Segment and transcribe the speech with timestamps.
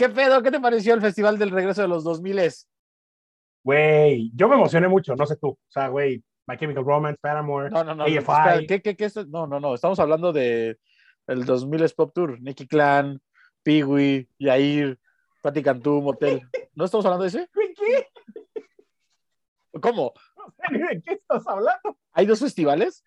[0.00, 0.42] ¿Qué pedo?
[0.42, 2.40] ¿Qué te pareció el Festival del Regreso de los 2000?
[3.62, 5.48] Güey, yo me emocioné mucho, no sé tú.
[5.48, 8.04] O sea, güey, My Chemical Romance, Paramore, No, no, no.
[8.04, 8.16] AFI.
[8.16, 9.16] espera, ¿Qué, qué, qué es?
[9.28, 9.74] No, no, no.
[9.74, 10.78] Estamos hablando de
[11.26, 12.40] el 2000 Pop Tour.
[12.40, 13.20] Nicky Clan,
[13.62, 14.98] Peewee, Yair,
[15.42, 16.48] Patti Cantú, Motel.
[16.74, 17.50] ¿No estamos hablando de ese?
[17.52, 18.06] ¿Qué?
[19.82, 20.14] ¿Cómo?
[20.34, 21.98] No sé ni de qué estás hablando.
[22.12, 23.04] ¿Hay dos festivales?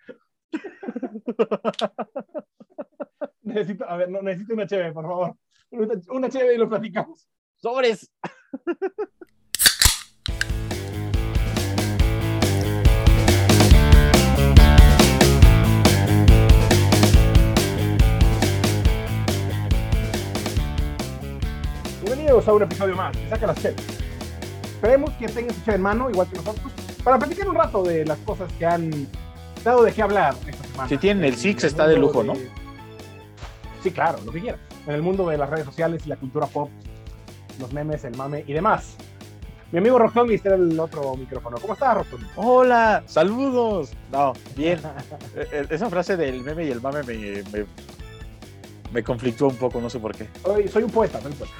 [3.42, 5.36] Necesito, a ver, no, necesito una chévere, por favor.
[5.74, 7.28] Una, una chévere y lo platicamos.
[7.56, 8.12] ¡Sobres!
[22.04, 23.14] Bienvenidos a un episodio más.
[23.18, 23.76] de Saca las cheves.
[24.64, 26.72] Esperemos que tengan su cheve en mano, igual que nosotros,
[27.04, 29.08] para platicar un rato de las cosas que han
[29.64, 30.88] dado de qué hablar esta semana.
[30.88, 32.36] Si tienen el En Six, está de lujo, ¿no?
[33.82, 34.73] Sí, claro, lo que quieras.
[34.88, 36.70] En el mundo de las redes sociales y la cultura pop,
[37.60, 38.96] los memes, el mame y demás.
[39.72, 41.58] Mi amigo Rocktommy está en el otro micrófono.
[41.60, 42.26] ¿Cómo estás, Rocktommy?
[42.36, 43.04] ¡Hola!
[43.08, 43.92] ¡Saludos!
[44.12, 44.80] No, bien.
[45.36, 47.66] Eh, eh, Esa frase del meme y el mame me, me,
[48.92, 50.28] me conflictúa un poco, no sé por qué.
[50.44, 51.54] Soy, soy un poeta, soy un poeta.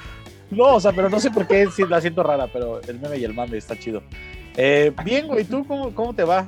[0.50, 3.24] No, o sea, pero no sé por qué la siento rara, pero el meme y
[3.24, 4.02] el mame está chido.
[4.56, 6.46] Eh, bien, güey, ¿tú cómo, cómo te va?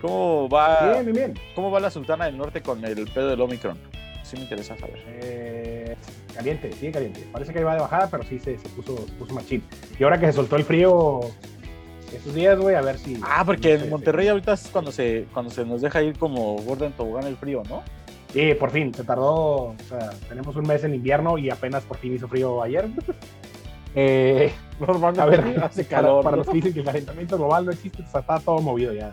[0.00, 1.34] ¿Cómo va, Bien, bien, bien.
[1.56, 3.76] ¿Cómo va la Sultana del Norte con el pedo del Omicron?
[4.22, 5.02] Sí me interesa saber.
[5.06, 5.79] Eh,
[6.40, 7.26] caliente, sigue caliente.
[7.32, 9.62] Parece que iba de bajada, pero sí se, se puso, se puso machín.
[9.98, 11.20] Y ahora que se soltó el frío
[12.12, 13.20] estos días, güey, a ver si.
[13.22, 16.86] Ah, porque en Monterrey ahorita es cuando se, cuando se nos deja ir como gordo
[16.86, 17.82] en tobogán el frío, ¿no?
[18.32, 19.68] Sí, por fin, se tardó.
[19.68, 22.88] O sea, tenemos un mes en invierno y apenas por fin hizo frío ayer.
[23.92, 26.22] Eh, Normalmente a ver, hace calor.
[26.22, 26.44] para ¿no?
[26.44, 29.12] los que dicen que el calentamiento global no existe, o sea, está todo movido ya.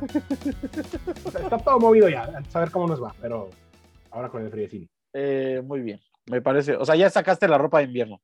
[1.26, 3.50] O sea, está todo movido ya, a saber cómo nos va, pero
[4.12, 4.88] ahora con el frío sí.
[5.14, 6.76] Eh, muy bien, me parece.
[6.76, 8.22] O sea, ya sacaste la ropa de invierno.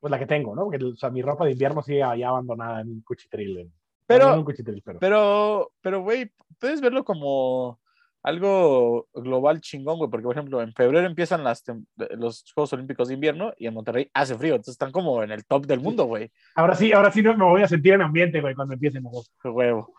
[0.00, 0.64] Pues la que tengo, ¿no?
[0.64, 3.58] Porque o sea, mi ropa de invierno sigue allá abandonada en un cuchitril.
[3.58, 3.72] en-
[4.06, 4.98] Pero- no en un cuchitril, pero.
[4.98, 7.78] Pero, pero, güey, puedes verlo como
[8.22, 11.62] algo global chingón, güey, porque, por ejemplo, en febrero empiezan las
[11.96, 15.44] los Juegos Olímpicos de invierno y en Monterrey hace frío, entonces están como en el
[15.46, 16.30] top del mundo, güey.
[16.54, 19.30] Ahora sí, ahora sí no me voy a sentir en ambiente, güey, cuando empiecen los
[19.44, 19.94] huevo.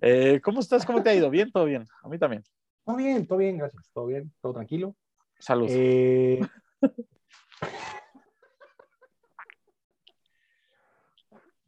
[0.00, 0.84] Eh, ¿Cómo estás?
[0.84, 1.30] ¿Cómo te ha ido?
[1.30, 1.50] ¿Bien?
[1.52, 1.86] ¿Todo bien?
[2.02, 2.42] A mí también.
[2.84, 3.90] Todo bien, todo bien, gracias.
[3.94, 4.94] Todo bien, todo tranquilo.
[5.38, 5.66] Salud.
[5.70, 6.40] Eh,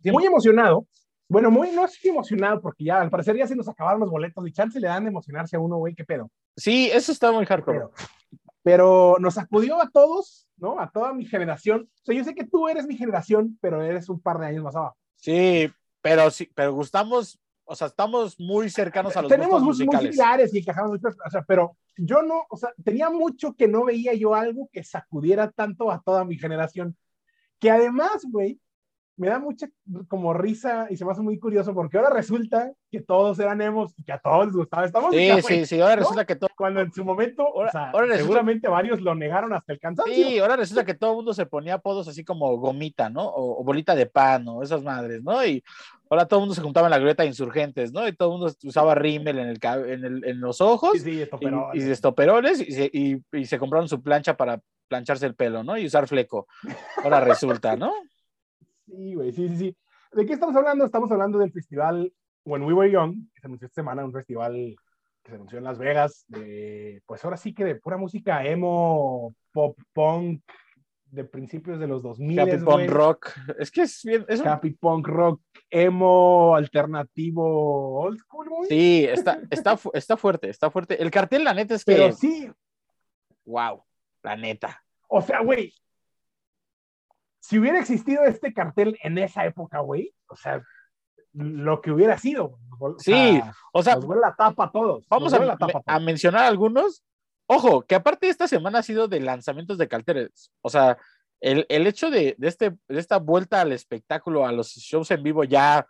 [0.04, 0.86] muy emocionado.
[1.28, 4.46] Bueno, muy, no estoy emocionado porque ya al parecer ya se nos acabaron los boletos
[4.48, 6.30] y chance le dan de emocionarse a uno, güey, qué pedo.
[6.56, 7.78] Sí, eso está muy hardcore.
[7.78, 7.92] Pero,
[8.62, 10.80] pero nos sacudió a todos, ¿no?
[10.80, 11.82] A toda mi generación.
[11.82, 14.64] O sea, yo sé que tú eres mi generación, pero eres un par de años
[14.64, 14.96] más abajo.
[15.16, 15.70] Sí,
[16.00, 19.94] pero sí, pero gustamos, o sea, estamos muy cercanos a los Tenemos gustos gustos muy
[19.96, 20.16] musicales.
[20.16, 24.14] similares y encajamos o sea, pero yo no, o sea, tenía mucho que no veía
[24.14, 26.96] yo algo que sacudiera tanto a toda mi generación,
[27.58, 28.60] que además, güey,
[29.18, 29.68] me da mucha
[30.08, 33.92] como risa y se me hace muy curioso porque ahora resulta que todos eran emos
[33.98, 36.00] y que a todos les gustaba esta música, Sí, sí, sí, ahora ¿no?
[36.02, 39.14] resulta que todo, Cuando en su momento, Ahora- o sea, ahora resulta- seguramente varios lo
[39.14, 40.14] negaron hasta el cansancio.
[40.14, 43.26] sí, ahora resulta que todo el mundo se ponía apodos así como gomita, ¿no?
[43.28, 45.44] O, o bolita de pan, o esas madres, ¿no?
[45.44, 45.62] Y
[46.08, 48.06] ahora todo el mundo se juntaba en la grieta de insurgentes, ¿no?
[48.08, 51.22] Y todo el mundo usaba rímel en, el, en, el- en los ojos Sí, sí,
[51.22, 51.38] esto,
[51.74, 55.62] y, y estoperoles y se, y- y se compraron su plancha para plancharse el pelo,
[55.64, 55.76] ¿no?
[55.76, 56.46] Y usar fleco.
[57.02, 57.92] Ahora resulta, ¿no?
[58.88, 59.76] Sí, güey, sí, sí, sí.
[60.12, 60.84] ¿De qué estamos hablando?
[60.84, 62.12] Estamos hablando del festival
[62.44, 64.74] When We Were Young, que se anunció esta semana, un festival
[65.22, 69.34] que se anunció en Las Vegas, de, pues ahora sí que de pura música emo,
[69.52, 70.42] pop, punk,
[71.10, 72.56] de principios de los 2000, Happy.
[72.64, 73.30] Punk Rock.
[73.58, 78.68] Es que es bien, es un- Happy punk rock, emo, alternativo, old school, güey.
[78.68, 81.02] Sí, está, está, fu- está fuerte, está fuerte.
[81.02, 82.50] El cartel, la neta, es que, Pero sí,
[83.44, 83.82] wow,
[84.22, 84.82] la neta.
[85.08, 85.72] o sea, güey,
[87.48, 90.62] si hubiera existido este cartel en esa época, güey, o sea,
[91.32, 92.58] lo que hubiera sido.
[92.78, 92.94] güey.
[92.94, 95.06] O Sí, sea, O sea, nos huele la tapa a todos.
[95.08, 96.02] vamos a, la tapa a todos.
[96.02, 97.02] mencionar algunos.
[97.46, 100.50] Ojo, que aparte esta semana ha sido de lanzamientos de carteles.
[100.60, 100.98] O sea,
[101.40, 105.22] el, el hecho de, de este, de esta vuelta al espectáculo, a los shows en
[105.22, 105.86] vivo ya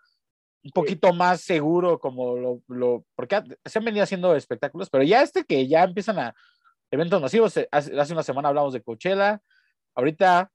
[0.62, 5.22] un poquito más seguro, como lo, lo- porque se han venido haciendo espectáculos, pero ya
[5.22, 6.34] este que ya empiezan a
[6.90, 9.40] eventos masivos, hace, hace una semana hablamos de Coachella,
[9.94, 10.50] ahorita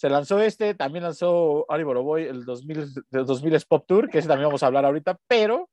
[0.00, 4.28] se lanzó este, también lanzó Ari Boroboy el 2000, el 2000 Pop Tour, que ese
[4.28, 5.68] también vamos a hablar ahorita, pero,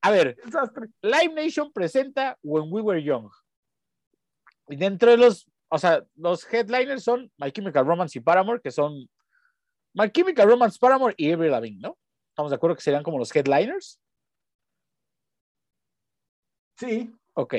[0.00, 0.36] a ver.
[1.00, 3.30] Live Nation presenta When We Were Young.
[4.66, 8.72] Y dentro de los, o sea, los headliners son My Chemical Romance y Paramore, que
[8.72, 9.08] son
[9.94, 11.96] My Chemical Romance, Paramore y Avril Lavigne, ¿no?
[12.30, 14.00] Estamos de acuerdo que serían como los headliners.
[16.78, 17.14] Sí.
[17.34, 17.54] Ok.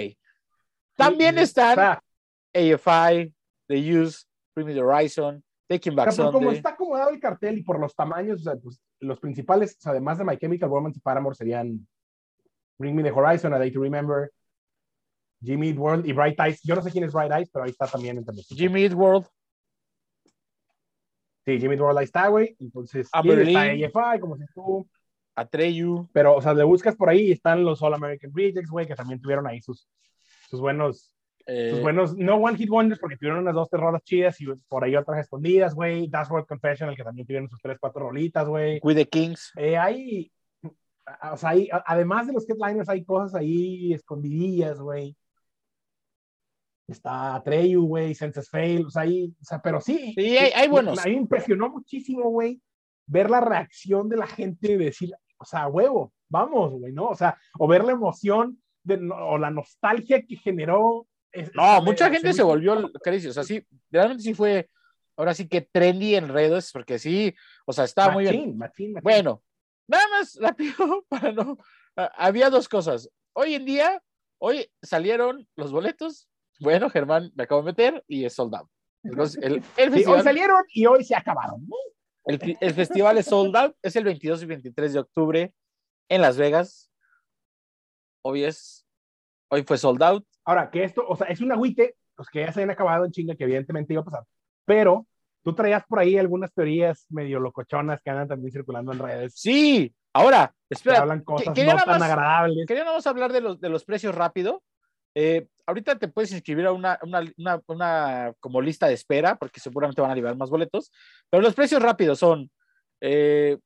[0.98, 1.98] También están
[2.54, 3.34] AFI,
[3.68, 5.42] The Use, the Horizon,
[5.76, 8.56] O Back sea, por como está acomodado el cartel y por los tamaños, o sea,
[8.56, 11.88] pues, los principales, o sea, además de My Chemical Romance y Paramore, serían
[12.78, 14.32] Bring Me the Horizon, A Day to Remember,
[15.44, 16.62] Jimmy Eat World y Bright Eyes.
[16.64, 18.48] Yo no sé quién es Bright Eyes, pero ahí está también entre los.
[18.48, 19.28] Jimmy Eat World.
[21.46, 22.56] Sí, Jimmy Eat World ahí está, güey.
[22.60, 23.62] Entonces, A está.
[23.62, 24.88] AFI, como si tú.
[25.36, 26.10] Atreyu.
[26.14, 28.96] Pero, o sea, le buscas por ahí y están los All American Rejects, güey, que
[28.96, 29.88] también tuvieron ahí sus,
[30.50, 31.13] sus buenos
[31.46, 34.46] eh, sus buenos, no One Hit Wonders, porque tuvieron unas dos, tres rolas chidas y
[34.68, 36.10] por ahí otras escondidas, güey.
[36.10, 38.80] That's World Confessional, que también tuvieron sus tres, cuatro rolitas, güey.
[38.84, 39.52] We the Kings.
[39.58, 40.32] Eh, hay,
[41.32, 45.16] o sea, hay, además de los headliners, hay cosas ahí escondidillas, güey.
[46.88, 50.14] Está Treyu, güey, Senses Fail, o sea, ahí, o sea, pero sí.
[50.16, 51.00] Sí, hay- hay buenos.
[51.00, 52.62] A mí me impresionó muchísimo, güey,
[53.06, 57.08] ver la reacción de la gente de decir, o sea, huevo, vamos, güey, ¿no?
[57.08, 61.08] O sea, o ver la emoción de, o la nostalgia que generó.
[61.54, 63.28] No, mucha gente se volvió crazy.
[63.28, 64.70] O sea, sí, realmente sí fue.
[65.16, 67.36] Ahora sí que trendy en redes, porque sí,
[67.66, 68.36] o sea, estaba muy bien.
[68.36, 69.04] Machín, machín, machín.
[69.04, 69.44] Bueno,
[69.88, 71.58] nada más rápido para no.
[71.96, 73.10] ah, Había dos cosas.
[73.34, 74.02] Hoy en día,
[74.40, 76.28] hoy salieron los boletos.
[76.60, 78.70] Bueno, Germán me acabo de meter y es sold out.
[79.04, 81.68] Entonces, el, el Sí, hoy festival, salieron y hoy se acabaron.
[81.68, 81.76] ¿no?
[82.26, 83.76] el, el festival es sold out.
[83.84, 85.54] Es el 22 y 23 de octubre
[86.10, 86.90] en Las Vegas.
[88.24, 88.86] Hoy es.
[89.50, 90.26] Hoy fue sold out.
[90.46, 93.12] Ahora, que esto, o sea, es un agüite, pues que ya se habían acabado en
[93.12, 94.24] chinga, que evidentemente iba a pasar.
[94.66, 95.08] Pero
[95.44, 99.34] tú traías por ahí algunas teorías medio locochonas que andan también circulando en redes.
[99.36, 101.00] Sí, ahora, Que espera.
[101.00, 102.66] hablan cosas quería no tan más- agradables.
[102.68, 104.64] Quería nada más hablar de los, de los precios rápido.
[105.16, 109.60] Eh, ahorita te puedes inscribir a una, una, una, una como lista de espera, porque
[109.60, 110.92] seguramente van a liberar más boletos.
[111.30, 112.50] Pero los precios rápidos son
[113.02, 113.58] eh,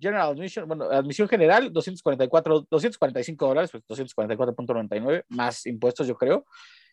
[0.00, 6.44] General Admission, bueno, admisión general, 244, 245 dólares, pues 244.99, más impuestos, yo creo.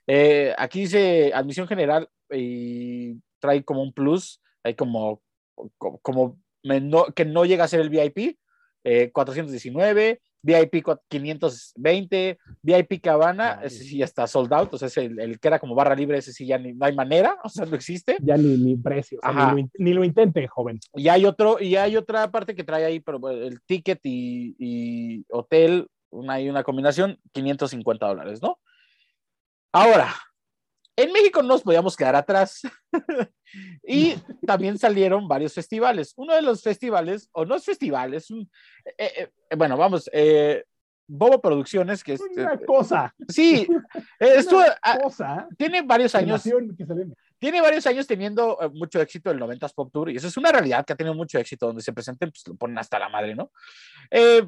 [0.07, 5.21] Eh, aquí dice admisión general y trae como un plus, hay como,
[6.01, 6.39] como,
[7.15, 8.37] que no llega a ser el VIP,
[8.83, 13.67] eh, 419, VIP cua- 520, VIP Cabana, Nice.
[13.67, 15.95] ese sí ya está sold out, o sea, es el, el que era como barra
[15.95, 18.17] libre, ese sí ya ni- no hay manera, o sea, no existe.
[18.21, 20.79] Ya ni, ni precio, o sea, ni, lo, ni lo intente, joven.
[20.95, 25.25] Y hay otro, y hay otra parte que trae ahí, pero el ticket y, y
[25.29, 28.59] hotel, una, hay una combinación, 550 dólares, ¿no?
[29.71, 30.13] Ahora,
[30.95, 32.61] en México no nos podíamos quedar atrás.
[33.87, 36.13] y también salieron varios festivales.
[36.15, 38.49] Uno de los festivales, o no es festival, es un,
[38.97, 40.63] eh, eh, bueno, vamos, eh,
[41.07, 43.67] Bobo Producciones, que es, Una eh, cosa, sí,
[44.19, 45.47] eh, una ah, cosa.
[45.57, 46.43] tiene varios años
[47.39, 50.51] tiene varios años teniendo eh, mucho éxito el 90s Pop Tour y eso es una
[50.51, 53.35] realidad que ha tenido mucho éxito donde se presenten, pues lo ponen hasta la madre,
[53.35, 53.51] ¿no?
[54.09, 54.47] Eh,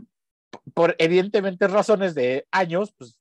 [0.73, 3.19] por evidentemente razones de años, pues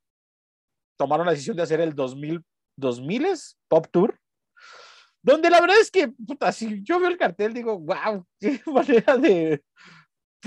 [0.96, 2.44] tomaron la decisión de hacer el 2000,
[2.76, 4.18] 2000s Pop Tour,
[5.22, 9.16] donde la verdad es que, puta, si yo veo el cartel, digo, wow, qué manera
[9.16, 9.64] de,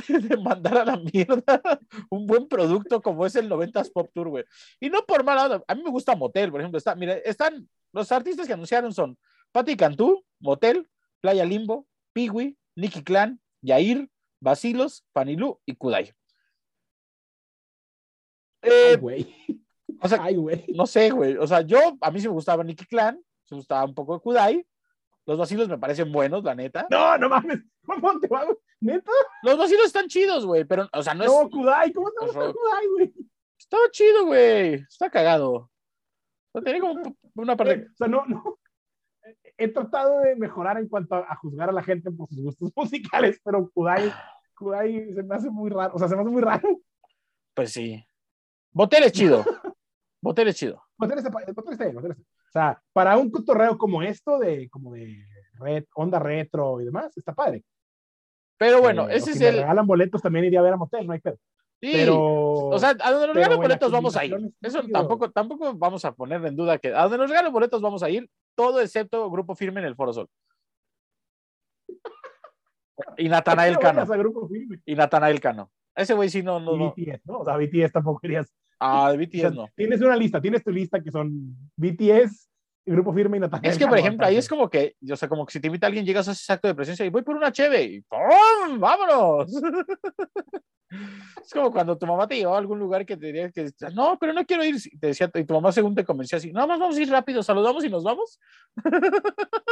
[0.08, 1.62] de mandar a la mierda
[2.10, 4.46] un buen producto como es el 90s Pop Tour, güey.
[4.80, 8.12] Y no por mala a mí me gusta Motel, por ejemplo, está, mira, están los
[8.12, 9.18] artistas que anunciaron son
[9.52, 10.88] Patti Cantú, Motel,
[11.22, 14.10] Playa Limbo, Piwi, Nicky Clan, Yair,
[14.40, 16.14] Basilos, Fanilú y Kudai.
[18.62, 18.98] Eh.
[20.02, 20.66] O sea, Ay, güey.
[20.76, 21.38] no sé, güey.
[21.38, 24.20] O sea, yo, a mí sí me gustaba Nicky Clan, me gustaba un poco de
[24.22, 24.68] Kudai.
[25.26, 26.88] Los vacilos me parecen buenos, la neta.
[26.90, 27.60] No, no mames.
[27.86, 28.45] ¿Cómo te va?
[28.80, 29.12] ¿Neta?
[29.44, 31.30] Los vacilos están chidos, güey, pero, o sea, no es.
[31.31, 31.92] No, Kudai.
[31.92, 32.54] ¿Cómo te es gusta.
[32.54, 33.14] Kudai, güey?
[33.60, 34.74] Estaba chido, güey.
[34.76, 35.54] Está cagado.
[35.54, 35.69] O
[36.54, 37.02] sea, tenía como
[37.36, 37.74] una parte.
[37.74, 38.60] Eh, O sea, no, no.
[39.57, 42.71] He tratado de mejorar en cuanto a, a juzgar a la gente por sus gustos
[42.76, 44.14] musicales, pero Kudai,
[44.56, 45.94] Kudai se me hace muy raro.
[45.95, 46.80] O sea, se me hace muy raro.
[47.54, 48.06] Pues sí.
[48.71, 49.44] Botel es chido.
[50.28, 50.84] Botel es chido.
[50.98, 52.12] Botel está, está bien, está bien.
[52.12, 57.16] O sea, para un cotorreo como esto, de como de red, onda retro y demás,
[57.18, 57.64] está padre.
[58.57, 59.56] Pero bueno, Eh, ese es si me el.
[59.57, 61.38] regalan boletos, también iría a ver a Motel, no hay pedo.
[61.80, 62.19] Sí, Pero.
[62.19, 64.36] o sea, a donde nos regalen boletos vamos a ir.
[64.62, 68.02] Eso tampoco, tampoco vamos a poner en duda que a donde nos regalen boletos vamos
[68.04, 70.28] a ir, todo excepto Grupo Firme en el Foro Sol.
[73.18, 74.06] Y Natanael No Cano.
[74.07, 74.81] grupo firme.
[74.86, 75.72] Y Natanael Cano.
[75.96, 76.94] Ese güey sí no, no, Y no.
[76.96, 77.40] BTS, ¿no?
[77.40, 78.52] O sea, BTS tampoco querías.
[78.80, 79.69] Ah, de o BTS sea, no.
[79.76, 82.50] Tienes una lista, tienes tu lista que son BTS,
[82.86, 83.69] Grupo Firme y Natalia.
[83.69, 85.88] Es que, por ejemplo, ahí es como que, o sea, como que si te invita
[85.88, 88.80] alguien, llegas a ese acto de presencia y voy por una cheve y ¡pum!
[88.80, 89.52] ¡Vámonos!
[91.44, 94.18] es como cuando tu mamá te llevaba a algún lugar que te diría que, no,
[94.19, 94.76] pero no quiero ir.
[94.86, 97.10] Y te decía, y tu mamá según te convencía así, no, más vamos a ir
[97.10, 98.40] rápido, saludamos y nos vamos.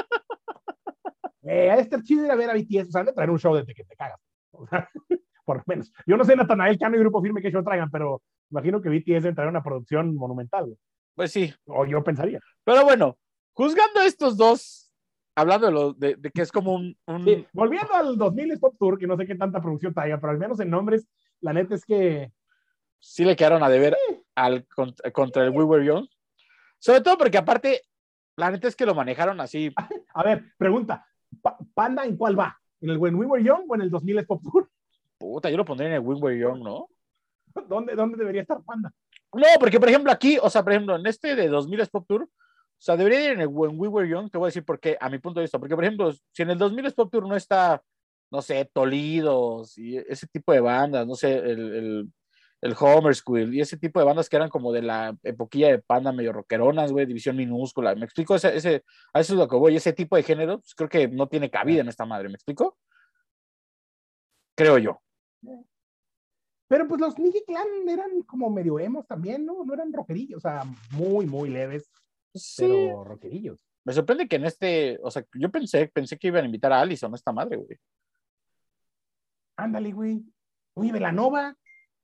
[1.48, 3.38] Eh, ha de estar chido ir a ver a BTS, o sea, de traer un
[3.38, 4.20] show de que te cagas.
[4.52, 4.90] O sea,
[5.46, 5.94] por lo menos.
[6.08, 9.24] Yo no sé Natanael Cano y Grupo Firme qué show traigan, pero imagino que BTS
[9.24, 10.78] debe traer una producción monumental, güey.
[11.16, 12.40] Pues sí, o yo pensaría.
[12.64, 13.18] Pero bueno,
[13.54, 14.92] juzgando estos dos
[15.36, 16.98] hablando de, lo, de, de que es como un...
[17.08, 20.32] un- Sí, volviendo al 2000 Pop Tour, que no sé qué tanta producción traiga, pero
[20.32, 21.08] al menos en nombres,
[21.42, 22.32] la neta es que
[23.00, 23.96] sí le quedaron a deber
[24.36, 26.08] al, contra, contra el We Were Young.
[26.80, 27.82] Sobre todo porque aparte,
[28.38, 29.74] la neta es que lo manejaron así.
[30.14, 31.06] A ver, pregunta,
[31.42, 32.58] Pa- ¿Panda en cuál va?
[32.82, 34.70] ¿En el When We Were Young o en el 2000 Pop Tour?
[35.18, 36.88] Puta, yo lo pondría en el We Were Young, ¿no?
[37.68, 38.92] ¿Dónde, ¿Dónde debería estar Panda?
[39.34, 42.24] No, porque por ejemplo aquí, o sea, por ejemplo, en este de 2000 Pop Tour,
[42.24, 42.30] o
[42.78, 44.98] sea, debería ir en el When We Were Young, te voy a decir por qué,
[45.00, 47.36] a mi punto de vista, porque por ejemplo, si en el 2000 Pop Tour no
[47.36, 47.82] está,
[48.32, 52.14] no sé, Tolidos y ese tipo de bandas, no sé, el, el,
[52.62, 55.80] el Homer School y ese tipo de bandas que eran como de la epoquilla de
[55.80, 58.36] panda medio rockeronas, güey, división minúscula, ¿me explico?
[58.36, 58.84] Ese, ese,
[59.14, 61.50] a eso es lo que voy, ese tipo de género, pues creo que no tiene
[61.50, 62.78] cabida en esta madre, ¿me explico?
[64.56, 65.02] Creo yo.
[66.68, 69.64] Pero pues los Nicky Clan eran como medio emos también, ¿no?
[69.64, 71.90] No eran rockerillos, o sea, muy, muy leves,
[72.34, 72.64] Sí.
[72.66, 73.64] pero rockerillos.
[73.84, 76.82] Me sorprende que en este, o sea, yo pensé, pensé que iban a invitar a
[76.82, 77.78] Allison, esta madre, güey.
[79.58, 80.24] Ándale, güey.
[80.74, 81.56] Oye, Velanova.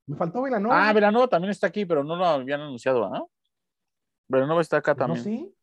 [0.06, 0.88] Me faltó Velanova.
[0.88, 3.30] Ah, Velanova también está aquí, pero no lo habían anunciado, ¿no?
[4.28, 5.40] Velanova está acá Pues No, también.
[5.48, 5.54] sí.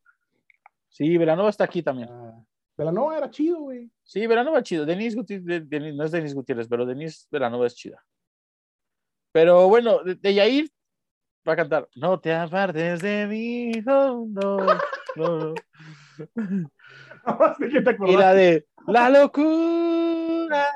[0.90, 2.10] Sí, Velanova está aquí también.
[2.12, 2.44] Ah,
[2.78, 3.90] Velanova era chido, güey.
[4.04, 4.86] Sí, Velanova es chido.
[4.86, 8.04] Denise Gutiérrez, no es Denise Gutiérrez, pero Denise Velanova es chida.
[9.32, 10.70] Pero bueno, de, de Yair
[11.48, 11.88] va a cantar.
[11.96, 14.58] No te apartes de mí, oh, no,
[15.16, 15.54] no,
[16.36, 16.74] no.
[17.60, 20.68] ¿De qué te Y la de La locura.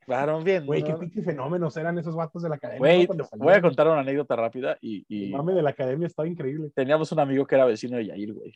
[0.00, 0.64] Claro, bien.
[0.64, 1.00] Güey, qué ¿no?
[1.00, 2.78] pinches fenómenos eran esos vatos de la academia.
[2.78, 3.06] Güey,
[3.36, 6.70] voy a contar una anécdota rápida y, El y mame de la academia estaba increíble.
[6.74, 8.54] teníamos un amigo que era vecino de Yair, güey.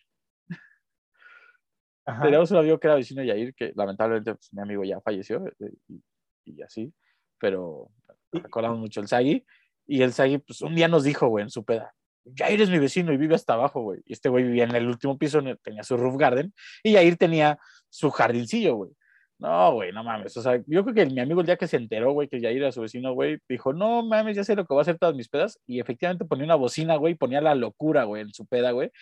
[2.07, 2.23] Ajá.
[2.23, 5.47] Teníamos un amigo que era vecino de Yair, que lamentablemente pues, mi amigo ya falleció
[5.47, 6.02] eh, y,
[6.47, 6.93] y así,
[7.38, 7.91] pero
[8.33, 9.45] recordamos mucho el Sagi.
[9.87, 12.79] Y el Sagi, pues un día nos dijo, güey, en su peda, Yair es mi
[12.79, 14.01] vecino y vive hasta abajo, güey.
[14.07, 17.59] Y este güey vivía en el último piso, tenía su roof garden, y Yair tenía
[17.89, 18.91] su jardincillo, güey.
[19.39, 20.37] No, güey, no mames.
[20.37, 22.59] O sea, yo creo que mi amigo el día que se enteró, güey, que Yair
[22.59, 25.17] era su vecino, güey, dijo, no mames, ya sé lo que voy a hacer todas
[25.17, 25.59] mis pedas.
[25.67, 28.93] Y efectivamente ponía una bocina, güey, ponía la locura, güey, en su peda, güey,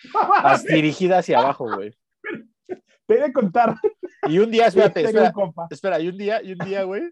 [0.67, 1.91] dirigida hacia abajo, güey.
[3.05, 3.75] Te he de contar.
[4.27, 5.33] Y un día, espérate, espera,
[5.69, 7.03] espera, y un día, y un día, güey,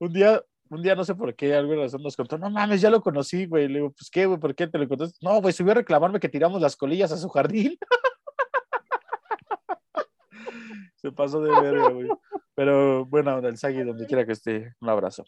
[0.00, 2.90] un día, un día, no sé por qué, alguna razón nos contó, no mames, ya
[2.90, 3.68] lo conocí, güey.
[3.68, 5.18] Le digo, pues qué, güey, ¿por qué te lo contaste?
[5.22, 7.76] No, güey, subió a reclamarme que tiramos las colillas a su jardín.
[10.96, 12.08] Se pasó de verga, güey.
[12.54, 15.24] Pero bueno, del Sagi, donde quiera que esté, un abrazo.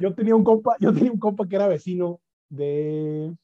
[0.00, 3.34] Yo tenía un compa, yo tenía un compa que era vecino de,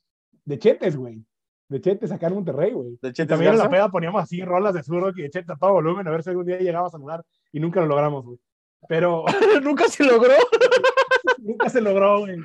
[0.45, 1.25] de Chetes, güey.
[1.69, 2.99] De Chetes acá en Monterrey, güey.
[3.03, 5.51] ¿De Y Chetes también en la peda poníamos así rolas de sur y de Chetes
[5.51, 8.25] a todo volumen a ver si algún día llegaba a saludar y nunca lo logramos,
[8.25, 8.39] güey.
[8.89, 9.25] Pero
[9.63, 10.33] Nunca se logró.
[11.39, 12.39] nunca se logró, güey.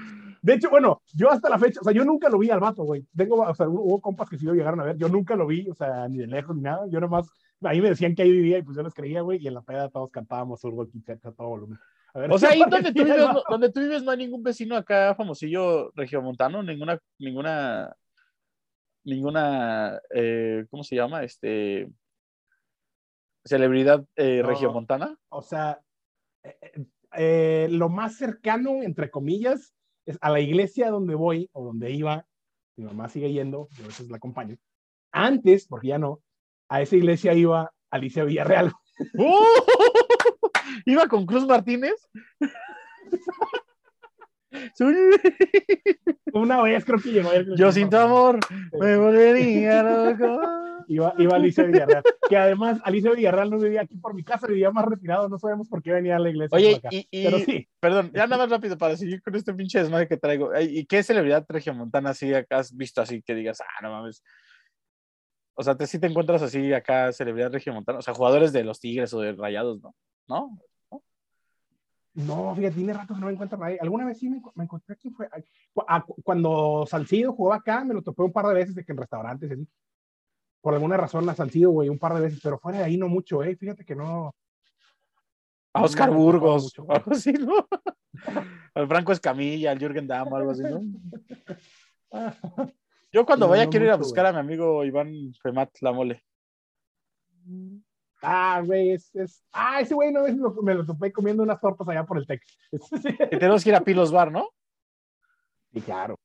[0.44, 2.84] De hecho, bueno, yo hasta la fecha, o sea, yo nunca lo vi al vato,
[2.84, 3.06] güey.
[3.16, 5.70] Tengo, o sea, hubo compas que sí lo llegaron a ver, yo nunca lo vi,
[5.70, 6.88] o sea, ni de lejos ni nada.
[6.90, 7.30] Yo nomás,
[7.62, 9.62] ahí me decían que ahí vivía y pues yo les creía, güey, y en la
[9.62, 11.78] peda todos cantábamos surdo y Chetes a todo volumen.
[12.16, 13.44] A ver O sea, ahí donde tú, aparecía el vives, vato.
[13.48, 17.96] no, donde tú vives no hay ningún vecino acá famosillo regiomontano, ninguna, ninguna,
[19.04, 21.24] ninguna, eh, ¿cómo se llama?
[21.24, 21.88] Este,
[23.46, 24.50] celebridad eh, No.
[24.50, 25.16] regiomontana.
[25.30, 25.80] o sea,
[26.44, 29.74] eh, eh, lo más cercano, entre comillas,
[30.06, 32.26] es a la iglesia donde voy o donde iba.
[32.78, 34.58] Mi mamá sigue yendo, yo a veces la acompaño.
[35.12, 36.22] Antes, porque ya no,
[36.70, 38.72] a esa iglesia iba Alicia Villarreal.
[40.86, 41.96] Iba con Cruz Martínez.
[46.34, 47.30] Una vez creo que llegó.
[47.56, 48.40] Yo sin tu amor
[48.80, 50.71] me volvería loco.
[50.92, 52.04] Iba, iba Alicia Villarreal.
[52.28, 55.30] Que además, Alicia Villarreal no vivía aquí por mi casa, vivía más retirado.
[55.30, 56.54] No sabemos por qué venía a la iglesia.
[56.56, 56.90] Oye, acá.
[56.92, 60.08] y, y- Pero sí, perdón, ya nada más rápido para seguir con este pinche desmadre
[60.10, 60.52] que traigo.
[60.60, 64.22] ¿Y qué celebridad regiomontana así acá has visto así que digas, ah, no mames?
[65.54, 68.80] O sea, te, sí te encuentras así acá, celebridad regiomontana, o sea, jugadores de los
[68.82, 69.96] Tigres o de Rayados, ¿no?
[70.28, 70.60] ¿No?
[72.14, 73.78] No, fíjate, tiene rato que no me encuentro nadie.
[73.80, 75.30] Alguna vez sí me, me encontré quién fue.
[75.88, 78.98] A- Cuando Salcido jugaba acá, me lo topé un par de veces de que en
[78.98, 79.66] restaurantes, así.
[80.62, 83.08] Por alguna razón a Salcido, güey, un par de veces, pero fuera de ahí no
[83.08, 83.56] mucho, eh.
[83.56, 84.34] Fíjate que no.
[85.74, 87.68] A Oscar No Burgos, algo así, ¿no?
[88.76, 90.82] Al Franco Escamilla, al Jürgen Damm, algo así, ¿no?
[93.14, 95.92] Yo cuando No, vaya no quiero ir a buscar a mi amigo Iván Femat La
[95.92, 96.24] Mole.
[98.22, 99.44] Ah, güey, es, es.
[99.52, 102.42] Ah, ese güey vez lo- me lo topé comiendo unas tortas allá por el Tec.
[103.32, 104.50] Tenemos que ir a Pilos Bar, ¿no?
[105.74, 106.16] Sí, claro,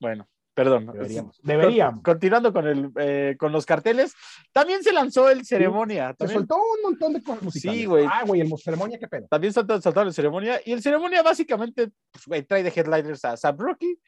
[0.00, 0.86] Bueno, perdón.
[0.86, 1.40] deberíamos.
[1.42, 1.94] Deberíamos.
[1.96, 4.14] Con- Continuando con, el, eh, con los carteles,
[4.52, 6.08] también se lanzó el ceremonia.
[6.10, 7.78] Se También, soltó un montón de cosas musicales.
[7.80, 8.06] Sí, güey.
[8.08, 9.26] Ah, güey, el ceremonia, qué pedo.
[9.28, 10.60] también soltó, soltaron el ceremonia.
[10.64, 13.98] Y el ceremonia básicamente pues, güey, trae de headliners a Sam Rocky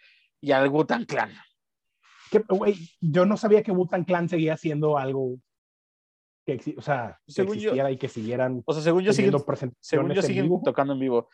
[0.40, 1.30] y al Wu-Tang Clan.
[2.30, 5.36] Que, güey, yo no sabía que Butan Clan seguía haciendo algo
[6.44, 9.32] que o sea, que Según yo- existiera y que siguieran O sea, según yo siguen,
[9.80, 10.62] según yo en siguen vivo.
[10.64, 11.28] tocando en vivo.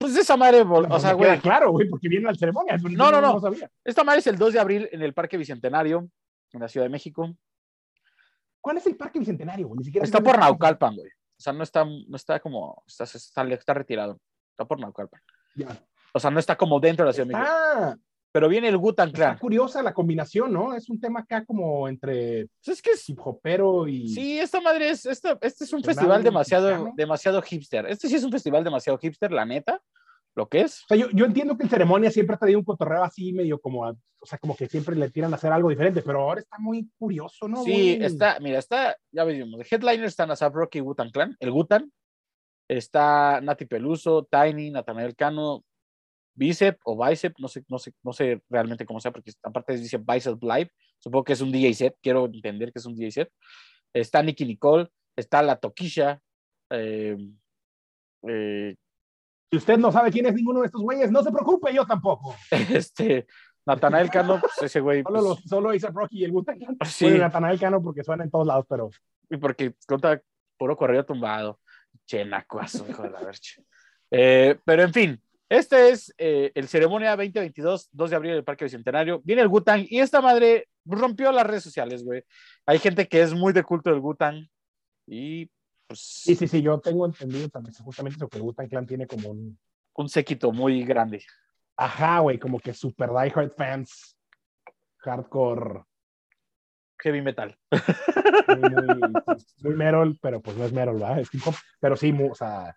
[0.00, 2.78] Pues esa madre, o sea, güey, Claro, güey, porque viene la ceremonia.
[2.78, 3.38] No, no, yo no.
[3.38, 3.70] sabía.
[3.84, 6.08] esta madre es el 2 de abril en el Parque Bicentenario,
[6.52, 7.36] en la Ciudad de México.
[8.62, 9.80] ¿Cuál es el Parque Bicentenario, güey?
[9.80, 11.06] Ni siquiera Está por Naucalpan, güey.
[11.08, 14.18] O sea, no está, no está como, está, está, está retirado.
[14.52, 15.20] Está por Naucalpan.
[15.54, 15.68] Ya.
[16.14, 18.02] O sea, no está como dentro de la Ciudad de México.
[18.30, 19.38] Está, Pero viene el Gutan está Clan.
[19.38, 20.72] curiosa la combinación, ¿no?
[20.74, 24.08] Es un tema acá como entre Pues es que es, hip hopero y.
[24.08, 26.94] sí, esta madre es, esta, este es un festival demasiado, mexicano.
[26.96, 27.86] demasiado hipster.
[27.86, 29.80] Este sí es un festival demasiado hipster, la neta.
[30.36, 30.82] Lo que es.
[30.84, 33.60] O sea, yo, yo entiendo que en ceremonia siempre ha traído un cotorreo así medio
[33.60, 36.40] como, a- o sea, como que siempre le tiran a hacer algo diferente, pero ahora
[36.40, 37.64] está muy curioso, ¿no?
[37.64, 41.36] Sí, Muy- está, mira, está, ya vimos, de headliner están Asap Rocky y Gutan Clan,
[41.40, 41.90] el Gutan,
[42.68, 45.64] está Nati Peluso, Tiny, Natanael Cano,
[46.34, 49.98] Bicep o Bicep, no sé, no sé, no sé realmente cómo sea, porque aparte dice
[49.98, 53.32] Bicep Live, supongo que es un DJ set, quiero entender que es un DJ set.
[53.92, 56.20] Está Nicky Nicole, está La Toquisha,
[56.70, 57.16] eh,
[58.28, 58.76] eh,
[59.50, 62.34] Si usted no sabe quién es ninguno de estos güeyes, no se preocupe, yo tampoco.
[62.70, 63.26] este,
[63.66, 66.76] Natanael Cano, pues ese güey, Solo, pues, los, solo Isaac Rocky y el Wu-Tang Clan.
[66.86, 68.90] sí, Bueno, Natanael Cano porque suena en todos lados, pero
[69.28, 70.20] y porque conta
[70.58, 71.60] puro correo tumbado.
[72.06, 73.64] Che, nacuazo, hijo de la verche.
[74.10, 78.64] Eh, pero en fin, este es eh, el ceremonia 2022, 2 de abril del Parque
[78.64, 79.20] Bicentenario.
[79.24, 82.24] Viene el Gutang y esta madre rompió las redes sociales, güey.
[82.64, 84.48] Hay gente que es muy de culto del Gutang
[85.06, 85.50] y
[85.88, 89.08] pues sí, sí, sí, yo tengo entendido también justamente eso que el Wu-Tang Clan tiene
[89.08, 89.58] como un,
[89.94, 91.24] un séquito muy grande.
[91.76, 94.16] ajá, güey, como que super diehard fans,
[94.98, 95.82] hardcore,
[97.02, 97.58] Heavy metal.
[98.46, 99.12] muy, muy,
[99.62, 101.18] muy Merol, pero pues no es Merol, ¿verdad?
[101.18, 102.76] Es hop, pero sí, o sea,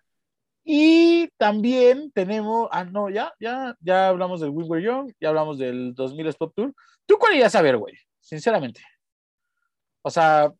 [0.64, 5.58] Y también tenemos, ah, no, ya, ya, ya hablamos del We Were Young, ya hablamos
[5.58, 6.72] del 2000 Pop Tour.
[7.06, 7.94] ¿Tú cuál irías a ver, güey?
[8.20, 8.80] Sinceramente.
[10.02, 10.50] O sea,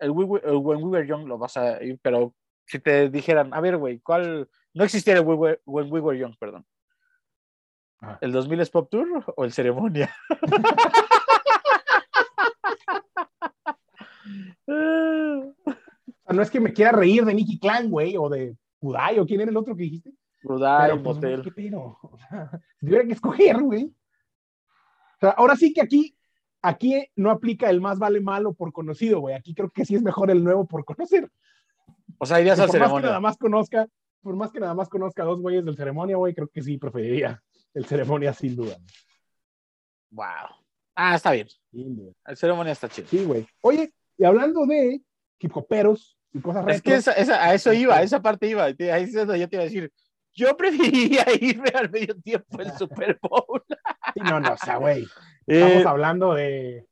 [0.00, 2.34] el, We Were- el When We Were Young lo vas a ir, pero
[2.66, 4.48] si te dijeran, a ver, güey, ¿cuál?
[4.72, 6.66] No existiera el We Were- When We Were Young, perdón.
[8.20, 10.14] ¿El 2000 Pop Tour o el Ceremonia?
[14.66, 19.40] no es que me quiera reír de Nicky Clan, güey, o de Kudai, o quién
[19.40, 20.12] era el otro que dijiste.
[20.42, 21.42] Rudai, Pero, pues, Motel.
[21.42, 21.98] qué pedo.
[22.02, 23.84] O sea, si tuviera que escoger, güey.
[23.84, 26.16] O sea, ahora sí que aquí,
[26.60, 29.34] aquí no aplica el más vale malo por conocido, güey.
[29.34, 31.30] Aquí creo que sí es mejor el nuevo por conocer.
[32.18, 33.20] O sea, irías al por más que nada Ceremonia.
[33.20, 33.88] más conozca,
[34.22, 36.76] por más que nada más conozca a dos güeyes del ceremonia, güey, creo que sí
[36.76, 37.42] preferiría
[37.72, 38.76] el ceremonia sin duda.
[40.10, 40.26] Wow.
[40.94, 41.48] Ah, está bien.
[41.72, 43.08] El Ceremonia está chido.
[43.08, 43.46] Sí, güey.
[43.62, 45.02] Oye, y hablando de
[45.40, 48.46] hip hoperos y cosas Es que retro, esa, esa- a eso iba, a esa parte
[48.48, 48.64] iba.
[48.64, 49.90] Ahí es yo te iba a decir,
[50.34, 53.62] yo preferiría irme al medio tiempo el Super Bowl.
[54.16, 55.04] no, no, o sea, güey.
[55.46, 56.86] Eh, Estamos hablando de,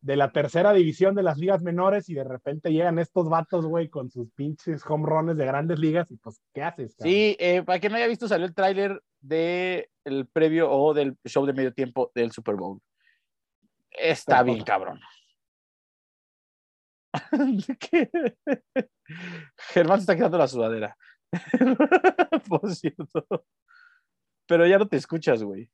[0.00, 3.88] de la tercera división de las ligas menores y de repente llegan estos vatos, güey,
[3.88, 6.94] con sus pinches home runs de grandes ligas y pues, ¿qué haces?
[6.94, 7.12] cabrón?
[7.12, 9.88] sí, eh, para quien no haya visto, salió el tráiler del
[10.32, 12.80] previo o del show de medio tiempo del Super Bowl.
[13.90, 15.00] Está Pero- bien, cabrón.
[19.72, 20.96] Germán se está quedando la sudadera.
[22.48, 23.26] Por cierto.
[24.46, 25.70] Pero ya no te escuchas, güey.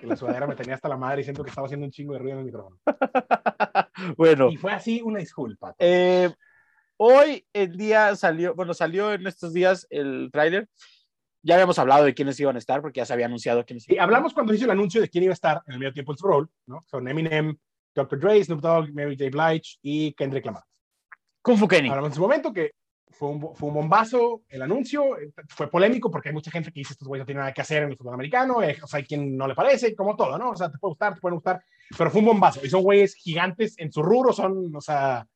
[0.00, 2.20] Que la sudadera me tenía hasta la madre diciendo que estaba haciendo un chingo de
[2.20, 2.78] ruido en el micrófono.
[4.16, 5.74] bueno, Y fue así una disculpa.
[5.78, 6.30] Eh,
[6.96, 10.68] hoy en día salió, bueno, salió en estos días el tráiler.
[11.42, 13.94] Ya habíamos hablado de quiénes iban a estar porque ya se había anunciado quiénes Y
[13.94, 15.92] iban a hablamos cuando hizo el anuncio de quién iba a estar en el medio
[15.92, 16.84] tiempo del Super Bowl, ¿no?
[16.86, 17.56] Son Eminem,
[17.96, 18.18] Dr.
[18.18, 19.30] Dre, Snoop Dogg, Mary J.
[19.30, 20.62] Blige y Kendrick Lamar.
[21.42, 21.88] Kung Fu Kenny.
[21.88, 22.72] Hablamos en su momento que
[23.08, 25.16] fue un, fue un bombazo el anuncio,
[25.48, 27.84] fue polémico porque hay mucha gente que dice estos güeyes no tienen nada que hacer
[27.84, 30.50] en el fútbol americano, eh, o sea, hay quien no le parece, como todo, ¿no?
[30.50, 31.62] O sea, te puede gustar, te puede gustar,
[31.96, 35.26] pero fue un bombazo y son güeyes gigantes en su rubro, son, o sea,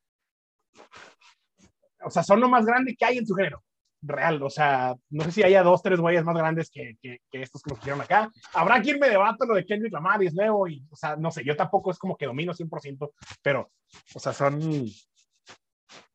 [2.02, 3.62] o sea, son lo más grande que hay en su género.
[4.02, 7.42] Real, o sea, no sé si haya dos, tres güeyes más grandes que, que, que
[7.42, 8.30] estos que nos pusieron acá.
[8.54, 11.30] Habrá quien me debata lo de Kendrick Lamar y es nuevo, y, o sea, no
[11.30, 13.70] sé, yo tampoco es como que domino 100%, pero,
[14.14, 14.86] o sea, son,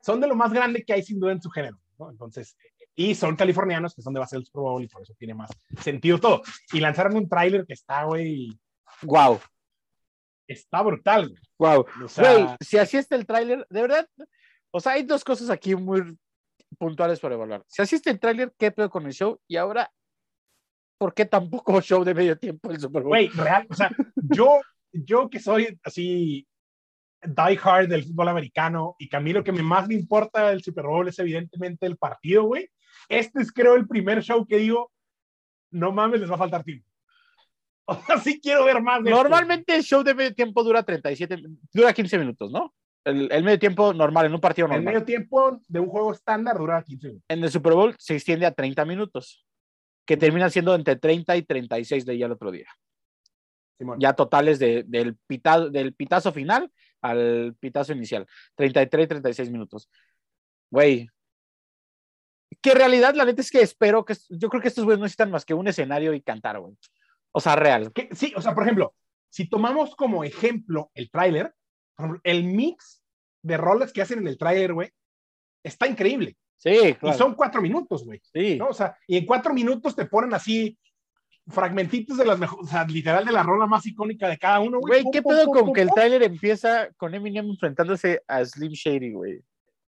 [0.02, 2.10] son de lo más grande que hay sin duda en su género, ¿no?
[2.10, 2.58] Entonces,
[2.96, 5.50] y son californianos, que va a ser el Super Bowl y por eso tiene más
[5.82, 6.42] sentido todo.
[6.72, 8.58] Y lanzaron un tráiler que está, güey,
[9.02, 9.40] Wow,
[10.48, 11.42] está brutal, güey.
[11.58, 11.86] wow.
[12.04, 14.08] O sea, Güey, si así está el tráiler, de verdad,
[14.72, 16.18] o sea, hay dos cosas aquí muy
[16.78, 17.64] puntuales para evaluar.
[17.68, 19.40] Si así está el tráiler, ¿qué pedo con el show?
[19.48, 19.92] Y ahora,
[20.98, 23.10] ¿por qué tampoco show de medio tiempo el Super Bowl?
[23.10, 26.48] güey, real, o sea, yo, yo que soy así
[27.26, 30.64] die hard del fútbol americano y que a mí lo que más me importa del
[30.64, 32.70] Super Bowl es evidentemente el partido, güey.
[33.10, 34.92] Este es creo el primer show que digo,
[35.72, 36.88] no mames, les va a faltar tiempo.
[37.88, 39.22] O sea, sí quiero ver más de esto.
[39.22, 41.40] Normalmente el show de medio tiempo dura 37,
[41.72, 42.74] dura 15 minutos, ¿no?
[43.06, 44.94] El, el medio tiempo normal, en un partido El normal.
[44.94, 47.26] medio tiempo de un juego estándar dura 15 minutos.
[47.30, 49.46] En el Super Bowl se extiende a 30 minutos,
[50.06, 52.68] que termina siendo entre 30 y 36 de ya el otro día.
[53.78, 54.00] Simón.
[54.00, 58.26] Ya totales de- del, pita- del pitazo final al pitazo inicial.
[58.56, 59.90] 33, 36 minutos.
[60.72, 61.08] Güey.
[62.62, 64.16] Que en realidad, la neta es que espero que.
[64.30, 66.76] Yo creo que estos güeyes no necesitan más que un escenario y cantar, güey.
[67.32, 67.92] O sea, real.
[67.94, 68.96] Que- sí, o sea, por ejemplo,
[69.30, 71.54] si tomamos como ejemplo el tráiler,
[71.96, 73.02] por ejemplo, el mix
[73.42, 74.90] de roles que hacen en el tráiler, güey,
[75.64, 76.36] está increíble.
[76.58, 77.16] Sí, claro.
[77.16, 78.22] Y son cuatro minutos, güey.
[78.34, 78.58] sí.
[78.58, 78.68] ¿no?
[78.68, 80.78] O sea, y en cuatro minutos te ponen así
[81.48, 84.80] fragmentitos de las mejores, o sea, literal de la rola más icónica de cada uno,
[84.80, 89.12] Güey, Pum, ¿qué pedo con que el tráiler empieza con Eminem enfrentándose a Slim Shady,
[89.12, 89.44] güey?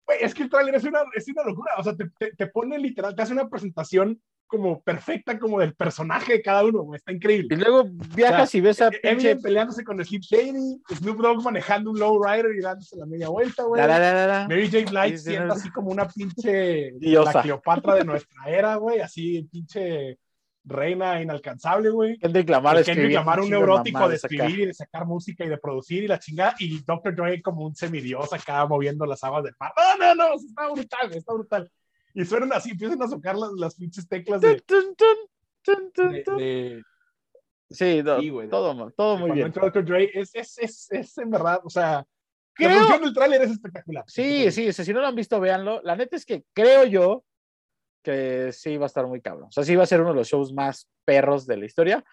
[0.04, 2.46] Güey, es que el tráiler es una, es una locura, o sea, te, te, te
[2.48, 6.98] pone literal, te hace una presentación como perfecta como del personaje de cada uno, güey,
[6.98, 7.56] está Y increíble.
[7.56, 9.08] luego viajas y ves a pinche.
[9.10, 13.64] Eminem peleándose con Slim Shady, Snoop Dogg manejando un lowrider y dándose la media vuelta,
[13.64, 13.80] güey.
[13.80, 14.48] La, la, la.
[14.48, 14.90] Mary J.
[14.90, 15.54] Blige Sí, siendo no.
[15.54, 17.32] así como una pinche Diosa.
[17.34, 20.18] la Cleopatra de nuestra era, güey, así pinche
[20.66, 22.16] reina inalcanzable, güey.
[22.18, 25.48] Kendrick Lamar El Kendrick escribiendo Lamar, un neurótico de escribir y de sacar música y
[25.48, 27.14] de producir y la chingada, y Dr.
[27.14, 29.72] Dre como un semidios acá moviendo las aguas del mar.
[29.76, 31.70] No, no, no, está brutal, está brutal.
[32.14, 35.16] Y suenan así, empiezan a tocar las, las pinches teclas de, Tun, tun,
[35.64, 36.36] tun, tun, de- tun.
[36.38, 36.82] de-
[37.70, 39.50] Sí, no, Sí, güey, todo, todo muy bien.
[39.50, 40.10] Dre.
[40.14, 42.06] Es, es, es, es en verdad, o sea, la
[42.54, 44.04] Creo, producción del tráiler es espectacular.
[44.06, 45.80] sí, sí, sí, si no lo han visto, véanlo.
[45.82, 47.24] La neta es que creo yo
[48.04, 49.48] que sí va a estar muy cabrón.
[49.48, 52.04] O sea, sí va a ser uno de los shows más perros de la historia.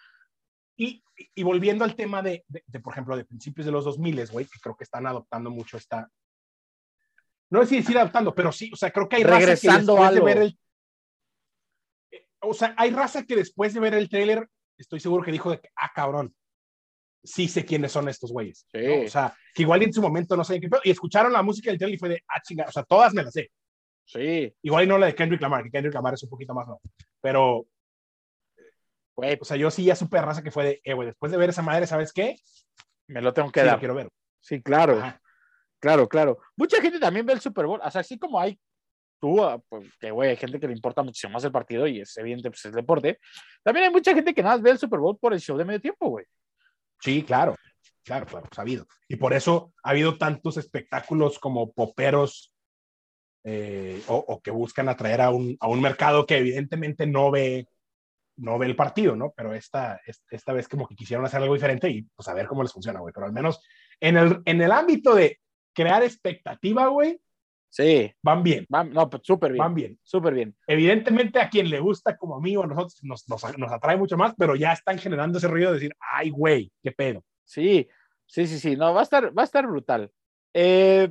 [0.77, 1.03] Y,
[1.35, 4.45] y volviendo al tema de, de, de, por ejemplo, de principios de los 2000, güey,
[4.45, 6.09] que creo que están adoptando mucho esta.
[7.51, 10.15] No sé si decir adoptando, pero sí, o sea, creo que hay Regresando raza que
[10.15, 10.59] después de ver el.
[12.11, 15.51] eh, O sea, hay raza que después de ver el tráiler, estoy seguro que dijo
[15.51, 16.33] de que, ah, cabrón,
[17.23, 18.65] sí sé quiénes son estos güeyes.
[18.71, 18.79] Sí.
[18.79, 19.05] ¿no?
[19.05, 21.77] O sea, que igual en su momento no sabían qué y escucharon la música del
[21.77, 23.51] tráiler y fue de, ah, chinga, o sea, todas me las sé.
[24.05, 26.81] Sí, Igual no la de Kendrick Lamar, que Kendrick Lamar es un poquito más, no.
[27.21, 27.65] Pero,
[29.15, 31.37] güey, o sea, yo sí ya supe raza que fue de, eh, güey, después de
[31.37, 32.35] ver esa madre, ¿sabes qué?
[33.07, 33.79] me lo tengo que Sí, lo dar.
[33.79, 34.09] quiero ver.
[34.39, 34.97] Sí, claro.
[34.97, 35.21] Ajá.
[35.81, 36.37] Claro, claro.
[36.55, 37.81] Mucha gente también ve el Super Bowl.
[37.83, 38.57] O sea, así como hay
[39.19, 42.01] tú, ah, pues, que güey, hay gente que le importa muchísimo más el partido y
[42.01, 43.19] es evidente, pues es deporte.
[43.63, 45.65] También hay mucha gente que nada más ve el Super Bowl por el show de
[45.65, 46.25] medio tiempo, güey.
[46.99, 47.55] Sí, claro,
[48.03, 48.85] claro, claro, sabido.
[49.07, 52.53] Y por eso ha habido tantos espectáculos como poperos
[53.43, 57.67] eh, o, o que buscan atraer a un, a un mercado que evidentemente no ve,
[58.37, 59.33] no ve el partido, ¿no?
[59.35, 62.45] Pero esta, es- esta vez como que quisieron hacer algo diferente y pues a ver
[62.47, 63.13] cómo les funciona, güey.
[63.13, 63.63] Pero al menos
[63.99, 65.39] en el, en el ámbito de
[65.73, 67.19] crear expectativa, güey,
[67.73, 69.99] Sí, van bien, van- no, pues súper bien, van bien.
[70.03, 70.53] súper bien.
[70.67, 73.95] Evidentemente a quien le gusta como a mí o a nosotros nos, nos, nos atrae
[73.95, 77.23] mucho más, pero ya están generando ese ruido de decir, ay, güey, qué pedo.
[77.45, 77.87] Sí,
[78.25, 80.11] sí, sí, sí, no, va a estar, va a estar brutal.
[80.53, 81.09] Eh,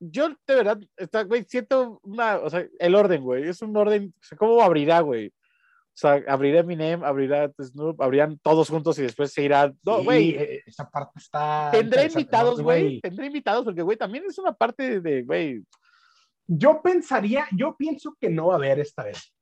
[0.00, 4.14] yo de verdad, está, güey, siento una, o sea, el orden, güey, es un orden,
[4.18, 5.32] o sea, ¿cómo abrirá, güey?
[5.98, 9.72] O sea, abrirá Eminem, abrirá Snoop, abrirán todos juntos y después se irá.
[9.82, 11.70] No, güey, esa parte está.
[11.72, 15.64] tendré invitados, güey, tendré invitados porque, güey, también es una parte de, güey,
[16.46, 19.34] Yo pensaría, yo pienso que no va a haber esta vez.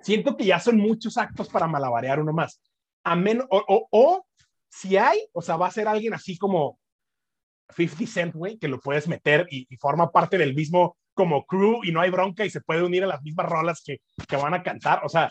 [0.00, 2.62] Siento que ya son muchos actos para malabarear uno más.
[3.04, 4.26] A menos, o, o, o
[4.70, 6.80] si hay, o sea, va a ser alguien así como
[7.76, 11.80] 50 Cent, güey, que lo puedes meter y, y forma parte del mismo como crew
[11.84, 14.54] y no hay bronca y se puede unir a las mismas rolas que, que van
[14.54, 15.00] a cantar.
[15.04, 15.30] O sea,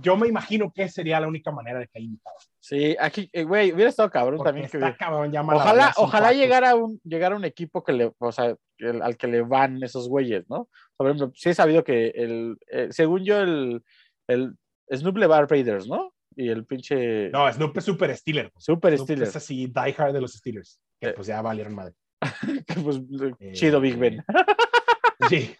[0.00, 2.50] yo me imagino que sería la única manera de que haya invitados.
[2.60, 6.32] sí, aquí, eh, güey, hubiera estado cabrón Porque también que está cabrón, ya Ojalá, ojalá
[6.32, 10.08] llegara un, llegara un equipo que le, o sea, el- al que le van esos
[10.08, 10.68] güeyes, ¿no?
[10.96, 13.82] Por ejemplo, sí he sabido que el, eh, según yo, el,
[14.28, 14.54] el
[14.94, 16.14] Snoop le va a Raiders, ¿no?
[16.34, 18.50] Y el pinche No, Snoop es super Steeler.
[18.52, 18.64] pues.
[18.64, 19.30] Super Snoop Steelers.
[19.30, 20.80] Es así, die hard de los Steelers.
[21.00, 21.12] Que Eh.
[21.12, 21.94] pues ya valieron madre.
[22.84, 23.00] pues,
[23.40, 24.24] Eh, chido Big Ben.
[25.28, 25.56] Sí.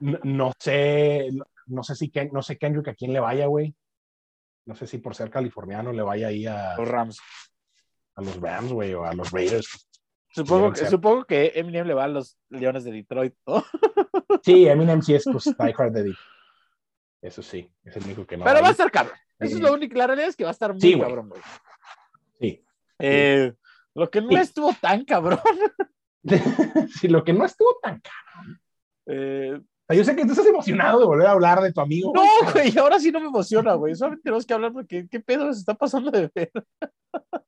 [0.00, 1.28] No, no sé,
[1.66, 3.74] no, sé si Ken- no sé Kendrick a quién le vaya, güey.
[4.66, 7.20] No sé si por ser californiano le vaya ahí a, Los Rams.
[8.16, 9.88] a los Rams, güey, o a los Raiders.
[10.28, 10.90] Supongo, que- ser.
[10.90, 13.64] supongo que Eminem le va a los Leones de Detroit, ¿no?
[14.42, 16.18] Sí, Eminem sí es pues hard de Dick.
[17.22, 18.44] Eso sí, es el único que no.
[18.44, 19.16] Pero va a estar cabrón.
[19.38, 19.96] Eso es lo único.
[19.96, 21.40] La realidad es que va a estar muy Sí, cabrón, güey.
[22.40, 22.64] Sí.
[22.98, 23.54] Eh,
[23.96, 24.34] lo que no Sí.
[24.36, 25.40] estuvo tan cabrón.
[27.00, 28.58] sí, lo que no estuvo tan caro.
[29.06, 32.12] eh, yo sé que tú estás emocionado de volver a hablar de tu amigo.
[32.14, 33.94] no, güey, ahora sí no me emociona, güey.
[33.94, 36.50] Solamente tenemos que hablar porque qué pedo se está pasando de ver.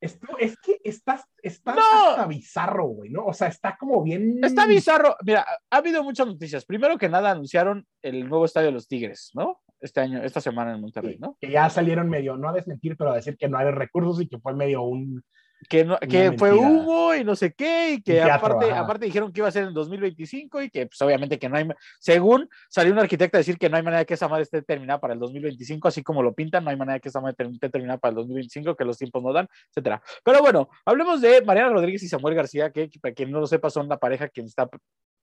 [0.00, 1.80] Esto, es que estás, está No.
[2.10, 3.26] hasta bizarro, güey, ¿no?
[3.26, 4.38] O sea, está como bien.
[4.42, 5.16] Está bizarro.
[5.24, 6.64] Mira, ha habido muchas noticias.
[6.64, 9.60] Primero que nada, anunciaron el nuevo estadio de los Tigres, ¿no?
[9.80, 11.36] este año, esta semana en Monterrey, ¿no?
[11.40, 14.26] Que ya salieron medio, no a desmentir, pero a decir que no hay recursos y
[14.28, 15.22] que fue medio un
[15.68, 18.80] que, no, que fue humo y no sé qué, y que teatro, aparte, ajá.
[18.80, 21.66] aparte dijeron que iba a ser en 2025 y que pues obviamente que no hay,
[21.98, 24.62] según salió un arquitecto a decir que no hay manera de que esa madre esté
[24.62, 27.36] terminada para el 2025, así como lo pintan, no hay manera de que esa madre
[27.50, 30.00] esté terminada para el 2025, que los tiempos no dan, etcétera.
[30.24, 33.70] Pero bueno, hablemos de Mariana Rodríguez y Samuel García, que para quien no lo sepa
[33.70, 34.68] son la pareja quien está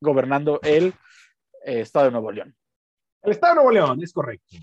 [0.02, 0.93] gobernando el
[1.63, 2.56] eh, estado de Nuevo León.
[3.24, 4.58] El Estado de Nuevo León, es correcto.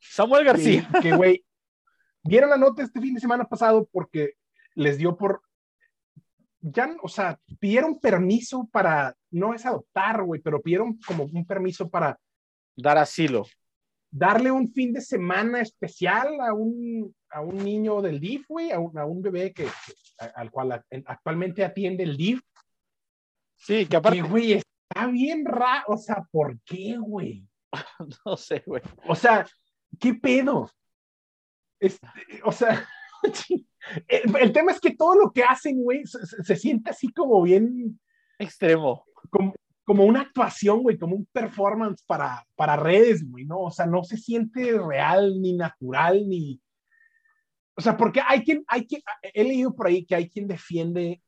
[0.00, 0.88] Samuel García.
[0.94, 1.44] Que, que, güey,
[2.24, 4.34] vieron la nota este fin de semana pasado porque
[4.78, 5.42] les dio por.
[6.60, 9.14] Ya, o sea, pidieron permiso para.
[9.30, 12.18] No es adoptar, güey, pero pidieron como un permiso para
[12.76, 13.44] Dar asilo.
[14.10, 18.78] darle un fin de semana especial a un, a un niño del DIF, güey, a
[18.78, 19.66] un, a un bebé que,
[20.20, 20.72] a- al cual
[21.06, 22.40] actualmente atiende el DIF.
[23.56, 25.84] Sí, que aparte, güey, está bien raro.
[25.88, 27.46] O sea, ¿por qué, güey?
[28.24, 28.82] no sé, güey.
[29.08, 29.46] O sea,
[30.00, 30.70] ¿qué pedo?
[31.80, 32.06] Este,
[32.44, 32.88] o sea,
[34.06, 37.98] el, el tema es que todo lo que hacen, güey, se, siente así como bien,
[38.38, 39.04] Extremo.
[39.30, 43.60] como, como una actuación, güey, como un performance para, para redes, güey, ¿no?
[43.60, 46.60] O sea, no se siente real, ni natural, ni...
[47.76, 51.22] O sea, porque hay quien, hay quien, he leído por ahí que hay quien defiende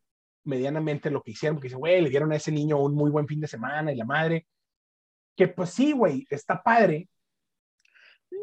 [0.44, 3.26] medianamente lo que hicieron, porque dice, güey, le dieron a ese niño un muy buen
[3.28, 4.46] fin de semana y la madre,
[5.36, 7.08] que pues sí, güey, está padre,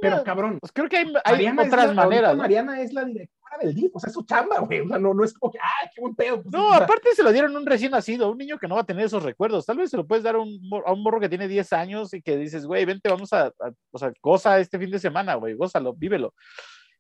[0.02, 2.32] pero cabrón, Pues creo que hay, hay otras la- maneras.
[2.36, 2.44] ¿no?
[2.44, 4.82] Mariana es la directora del DIF, o sea, es su chamba, güey.
[4.82, 6.42] O sea, no, no es como que, ¡ay, qué buen pedo!
[6.44, 8.76] Pues, No, aparte se lo dieron a un recién nacido, a un niño que no
[8.76, 9.66] va a tener esos recuerdos.
[9.66, 12.14] Tal vez se lo puedes dar a un, a un morro que tiene 10 años
[12.14, 15.36] y que dices, güey, vente, vamos a, a- o sea, goza este fin de semana,
[15.36, 16.34] güey, gózalo, vívelo.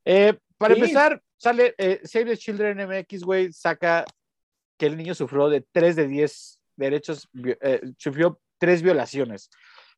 [0.05, 0.79] Eh, para Sí.
[0.81, 4.05] empezar, sale eh, Save the Children MX, güey, saca
[4.77, 7.27] que el niño sufrió de 3 de 10 derechos,
[7.61, 9.49] eh, sufrió tres violaciones.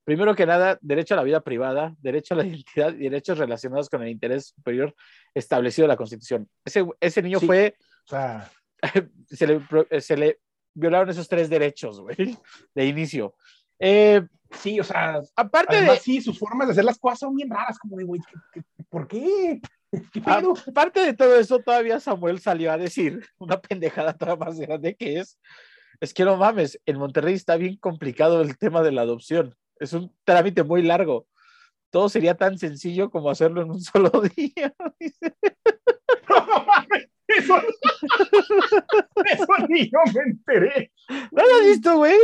[0.09, 3.91] Primero que nada, derecho a la vida privada, derecho a la identidad y derechos relacionados
[3.91, 4.95] con el interés superior
[5.35, 6.49] establecido en la Constitución.
[6.65, 7.45] Ese, ese niño Sí.
[7.45, 8.51] fue o sea,
[9.27, 10.39] se le, eh, se le
[10.73, 12.15] violaron esos tres derechos, güey,
[12.73, 13.35] de inicio.
[13.77, 17.35] Eh, sí, o sea, aparte además, de, sí, sus formas de hacer las cosas son
[17.35, 18.39] bien raras, como de, güey, ¿qué-
[18.75, 19.61] qué- ¿por qué?
[20.11, 20.55] ¿Qué Ah, pedo?
[20.71, 25.19] aparte de todo eso, todavía Samuel salió a decir una pendejada todavía más grande que
[25.19, 25.39] es,
[26.01, 29.53] es que no mames, en Monterrey está bien complicado el tema de la adopción.
[29.79, 31.25] Es un trámite muy largo.
[31.89, 34.73] Todo sería tan sencillo como hacerlo en un solo día.
[36.29, 37.55] No mames, eso,
[39.25, 40.91] eso ni yo me enteré.
[41.31, 42.17] ¿No lo has visto, güey?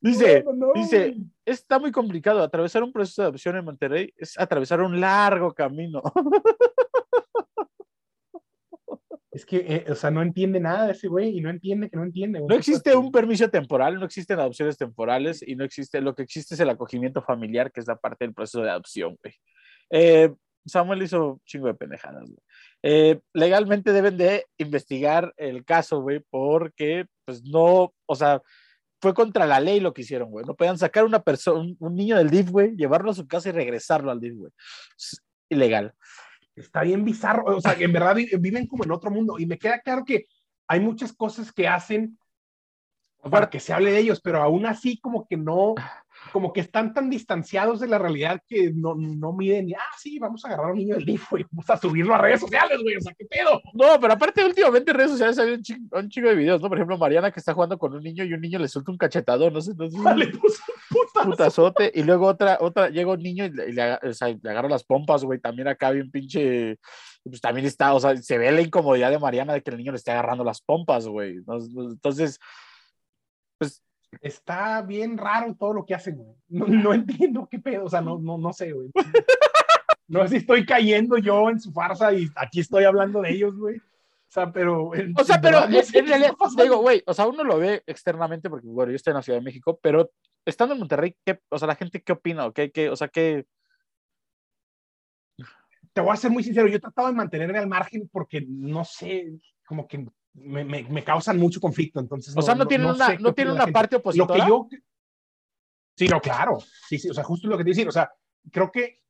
[0.00, 2.42] Dice, No, no, no, dice, está muy complicado.
[2.42, 6.02] Atravesar un proceso de adopción en Monterrey es atravesar un largo camino.
[9.32, 11.96] Es que, eh, o sea, no entiende nada de ese güey y no entiende que
[11.96, 12.38] no entiende.
[12.38, 12.48] güey.
[12.50, 16.54] No existe un permiso temporal, no existen adopciones temporales y no existe, lo que existe
[16.54, 19.34] es el acogimiento familiar, que es la parte del proceso de adopción, güey.
[19.88, 20.30] Eh,
[20.66, 22.42] Samuel hizo chingo de pendejadas, güey.
[22.82, 28.42] Eh, legalmente deben de investigar el caso, güey, porque, pues no, o sea,
[29.00, 30.44] fue contra la ley lo que hicieron, güey.
[30.44, 33.48] No podían sacar una persona, un, un niño del DIF, güey, llevarlo a su casa
[33.48, 34.52] y regresarlo al DIF, güey.
[34.98, 35.94] Es ilegal.
[36.56, 39.46] Está bien bizarro, o sea, que en verdad vi- viven como en otro mundo y
[39.46, 40.26] me queda claro que
[40.68, 42.18] hay muchas cosas que hacen
[43.30, 45.74] para que se hable de ellos, pero aún así como que no,
[46.30, 50.18] como que están tan distanciados de la realidad que no, no miden, y, ah, sí,
[50.18, 52.78] vamos a agarrar a un niño del DIF, güey, vamos a subirlo a redes sociales,
[52.82, 53.60] güey, o sea, ¿qué pedo?
[53.74, 56.68] No, pero aparte últimamente en redes sociales hay un chingo, un chingo de videos, ¿no?
[56.68, 58.98] Por ejemplo, Mariana que está jugando con un niño y un niño le suelta un
[58.98, 59.98] cachetadón, no sé, no sé.
[60.16, 61.30] Le puso un putazo.
[61.30, 64.50] putazote, y luego otra, otra, llega un niño y le, y le o sea, le
[64.50, 66.78] agarra las pompas, güey, también acá bien pinche,
[67.24, 69.92] pues también está, o sea, se ve la incomodidad de Mariana de que el niño
[69.92, 72.38] le esté agarrando las pompas, güey, entonces,
[74.20, 76.36] Está bien raro todo lo que hacen, güey.
[76.48, 78.90] No, no entiendo qué pedo, o sea, no, no, no sé, güey.
[80.08, 83.56] No sé si estoy cayendo yo en su farsa y aquí estoy hablando de ellos,
[83.56, 83.78] güey.
[83.78, 83.80] O
[84.28, 84.88] sea, pero.
[84.88, 88.66] o sea, pero no en, realidad, digo, güey, o sea, uno lo ve externamente porque,
[88.66, 90.10] bueno, yo estoy en la Ciudad de México, pero
[90.44, 92.44] estando en Monterrey, ¿qué, o sea, la gente, ¿qué opina?
[92.44, 93.46] ¿O qué, qué, o sea, qué,
[95.92, 98.84] te voy a ser muy sincero, yo he tratado de mantenerme al margen porque no
[98.84, 99.32] sé,
[99.66, 102.34] como que me, me, me causan mucho conflicto, entonces.
[102.36, 104.44] o sea, no, tienen una, sé qué no tienen una parte Lo opositora?
[104.44, 104.68] que yo.
[105.96, 106.58] Sí, no, claro.
[106.88, 108.10] Sí, sí, o sea, justo lo que te decir, o sea,
[108.50, 109.02] creo que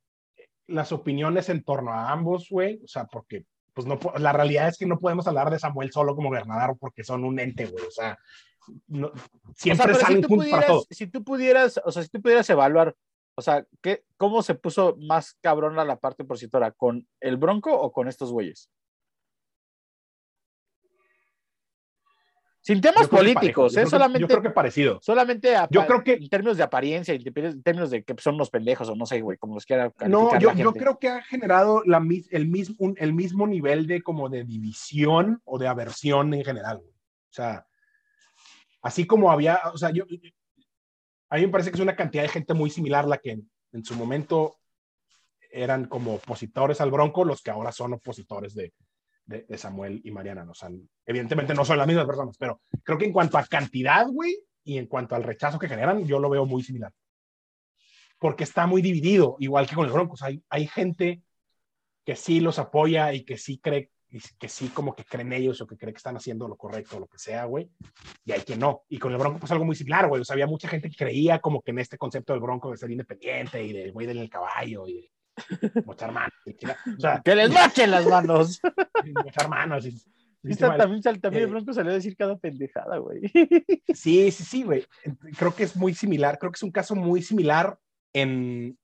[0.67, 4.77] las opiniones en torno a ambos, güey, o sea, porque pues no, la realidad es
[4.77, 7.91] que no podemos hablar de Samuel solo como gobernador porque son un ente, güey, o
[7.91, 8.17] sea,
[8.87, 10.85] no- O sea, siempre salen si juntos para todo.
[10.89, 12.95] si tú pudieras, o sea, si tú pudieras evaluar,
[13.35, 16.71] o sea, ¿qué, ¿cómo se puso más cabrona la parte opositora?
[16.71, 18.69] ¿Con el Bronco o con estos güeyes?
[22.65, 23.83] Sin temas políticos, ¿eh?
[23.83, 24.99] que- solamente, Yo creo que parecido.
[25.01, 28.49] solamente a- yo creo que- en términos de apariencia, en términos de que son unos
[28.49, 31.21] pendejos o no sé, güey, como los quiera No, yo, la yo creo que ha
[31.23, 36.33] generado la, el, mismo, un- el mismo nivel de como de división o de aversión
[36.33, 36.77] en general.
[36.77, 36.89] güey.
[36.91, 37.67] O sea,
[38.81, 40.05] así como había, o sea, yo,
[41.29, 43.51] a mí me parece que es una cantidad de gente muy similar la que en,
[43.73, 44.55] en su momento
[45.51, 48.73] eran como opositores al Bronco, los que ahora son opositores de,
[49.25, 50.45] de, Samuel y Mariana.
[50.45, 50.51] ¿no?
[50.51, 50.55] O
[51.05, 54.77] evidentemente no son las mismas personas, pero creo que en cuanto a cantidad, güey, y
[54.77, 56.91] en cuanto al rechazo que generan, yo lo veo muy similar
[58.23, 60.21] porque está muy dividido, igual que con el Broncos.
[60.21, 61.21] Hay, hay gente
[62.05, 63.91] que sí los apoya y que sí cree,
[64.39, 66.99] que sí como que creen ellos o que cree que están haciendo lo correcto o
[67.01, 67.69] lo que sea, güey.
[68.23, 68.83] Y hay que no.
[68.87, 70.21] Y con el Bronco pues algo muy similar, güey.
[70.21, 72.77] O sea, había mucha gente que creía como que en este concepto del Bronco de
[72.77, 75.11] ser independiente y del güey del caballo y
[75.85, 76.33] mochar manos.
[76.97, 78.59] O sea, Que les mochen las manos.
[79.23, 79.85] mochar manos.
[80.59, 80.77] mal.
[80.77, 83.21] también, sal- también Eh, el Bronco salió a decir cada pendejada, güey.
[83.93, 84.85] Sí, sí, sí, güey.
[85.37, 86.37] Creo que es muy similar.
[86.37, 87.77] Creo que es un caso muy similar
[88.13, 88.77] en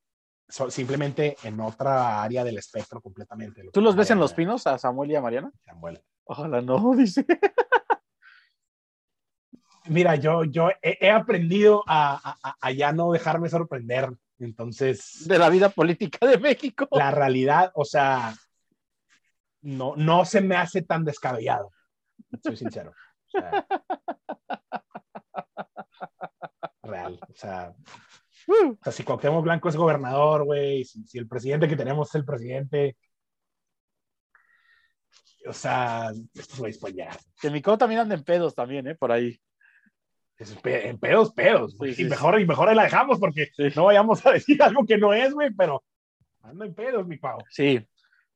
[0.47, 3.63] so- simplemente en otra área del espectro completamente.
[3.63, 5.51] Lo ¿Tú los ves en Los Pinos, a Samuel y a Mariana?
[5.65, 6.01] Samuel.
[6.23, 7.25] Ojalá no, dice.
[9.87, 14.09] Mira, yo, yo he, he aprendido a, a- a- a ya no dejarme sorprender.
[14.39, 16.87] Entonces, De la vida política de México.
[16.91, 18.33] la realidad, o sea,
[19.61, 21.71] no, no se me hace tan descabellado.
[22.43, 22.93] Soy sincero.
[23.27, 23.67] O sea,
[26.83, 27.19] real.
[27.21, 27.75] O sea,
[28.47, 32.15] O sea, si Cuauhtémoc Blanco es gobernador, güey, si, si el presidente que tenemos es
[32.15, 32.97] el presidente,
[35.47, 38.95] o sea, estos güeyes pues ya, que mi también anda en pedos también, ¿eh?
[38.95, 39.39] Por ahí.
[40.39, 44.25] En pedos, pedos, Sí, y sí, mejor, y mejor ahí la dejamos porque no vayamos
[44.25, 45.83] a decir algo que no es, güey, pero
[46.41, 47.43] anda en pedos, mi pavo.
[47.49, 47.85] Sí.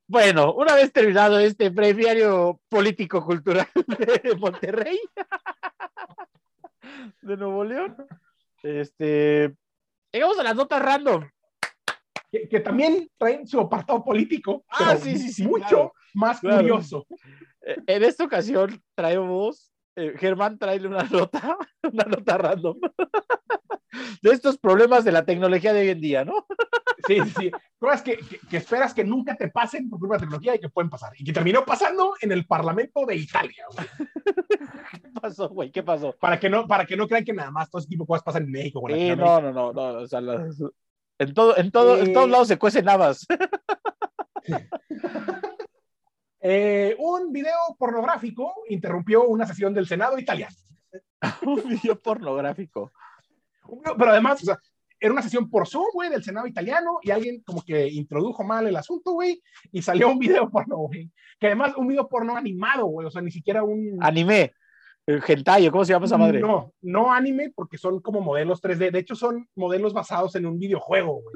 [0.06, 3.68] Bueno, una vez terminado este breviario político-cultural
[4.24, 5.00] de Monterrey,
[7.22, 7.96] de Nuevo León,
[8.62, 9.54] este,
[10.12, 11.30] llegamos a las notas random.
[12.32, 15.94] Que, que también traen su apartado político, Ah, pero sí, sí, sí, mucho claro.
[16.16, 16.58] más Claro.
[16.58, 17.06] curioso.
[17.62, 21.58] Eh, En esta ocasión traemos, eh, Germán trae una nota,
[21.92, 22.78] una nota random
[24.22, 26.46] de estos problemas de la tecnología de hoy en día, ¿no?
[27.06, 27.52] Sí, sí, sí.
[27.78, 30.60] Cosas que, que- que esperas que nunca te pasen por culpa de la tecnología y
[30.60, 31.12] que pueden pasar.
[31.18, 33.86] Y que terminó pasando en el Parlamento de Italia, güey.
[35.02, 35.70] ¿Qué pasó, güey?
[35.70, 36.16] ¿Qué pasó?
[36.18, 38.24] Para que no, para que no crean que nada más todo ese tipo de cosas
[38.24, 38.82] pasan en México.
[38.90, 39.52] en Sí, Latinoamérica.
[39.52, 40.62] no, no, no, no, o sea, las-
[41.20, 42.14] en, todo, en, todo, en Eh.
[42.14, 43.28] todos lados se cuecen habas.
[46.46, 50.54] Eh, un video pornográfico interrumpió una sesión del Senado italiano.
[51.44, 52.92] Un video pornográfico.
[53.98, 54.60] Pero además, o sea,
[55.00, 58.68] era una sesión por Zoom, güey, del Senado italiano y alguien como que introdujo mal
[58.68, 61.10] el asunto, güey, y salió un video porno, güey.
[61.40, 63.98] Que además, un video porno animado, güey, o sea, ni siquiera un...
[64.02, 64.54] Anime.
[65.06, 66.40] El hentai, ¿cómo se llama esa madre?
[66.40, 68.92] No, no anime, porque son como modelos 3D.
[68.92, 71.36] De hecho, son modelos basados en un videojuego, güey.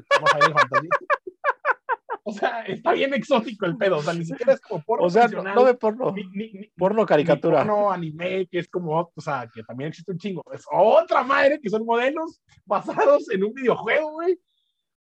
[2.28, 3.96] O sea, está bien exótico el pedo.
[3.96, 6.12] O sea, ni siquiera es como porno o sea, no, no de porno.
[6.12, 7.58] ni- ni- ni- Porno caricatura.
[7.60, 10.44] porno anime, que es como, o sea, que también existe un chingo.
[10.52, 14.38] Es otra madre que son modelos basados en un videojuego, güey,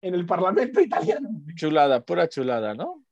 [0.03, 1.29] en el Parlamento italiano.
[1.31, 1.55] güey.
[1.55, 3.05] Chulada, pura chulada, ¿no?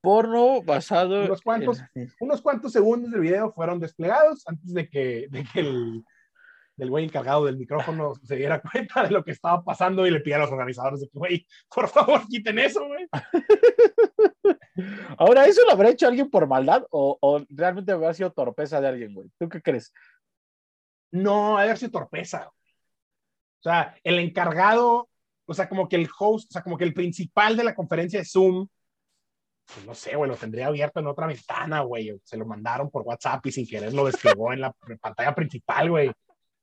[0.00, 1.80] Porno basado Unos cuantos.
[1.94, 6.04] en- Unos cuantos segundos del video fueron desplegados antes de que, de que el
[6.76, 10.20] del güey encargado del micrófono se diera cuenta de lo que estaba pasando y le
[10.20, 13.06] pidiera a los organizadores de que, güey, por favor, quiten eso, güey.
[15.18, 18.88] Ahora, ¿eso lo habrá hecho alguien por maldad o, o realmente habrá sido torpeza de
[18.88, 19.30] alguien, güey?
[19.38, 19.92] ¿Tú qué crees?
[21.12, 22.48] No, haber sido torpeza.
[22.48, 25.08] O sea, el encargado,
[25.46, 28.18] o sea, como que el host, o sea, como que el principal de la conferencia
[28.18, 28.66] de Zoom,
[29.66, 32.20] pues no sé, güey, lo tendría abierto en otra ventana, güey.
[32.24, 36.12] Se lo mandaron por WhatsApp y sin querer lo desplegó en la pantalla principal, güey.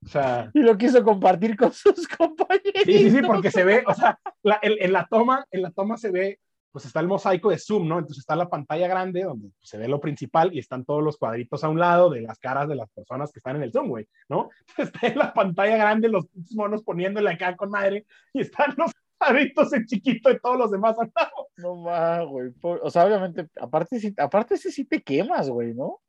[0.04, 2.84] O sea, Y lo quiso compartir con sus compañeros.
[2.86, 5.72] sí, sí, sí, porque se ve, o sea, la- en, en la toma, en la
[5.72, 6.40] toma se ve,
[6.72, 8.00] pues está el mosaico de Zoom, ¿no?
[8.00, 11.64] Entonces está la pantalla grande donde se ve lo principal y están todos los cuadritos
[11.66, 14.08] a un lado de las caras de las personas que están en el Zoom, güey,
[14.30, 14.50] ¿no?
[14.78, 19.72] Está en la pantalla grande los monos poniéndole acá con madre y están los cuadritos
[19.74, 21.50] en chiquito de todos los demás al lado.
[21.58, 22.52] No más, güey.
[22.62, 26.00] O sea, obviamente, aparte, aparte ese sí te quemas, güey, ¿no?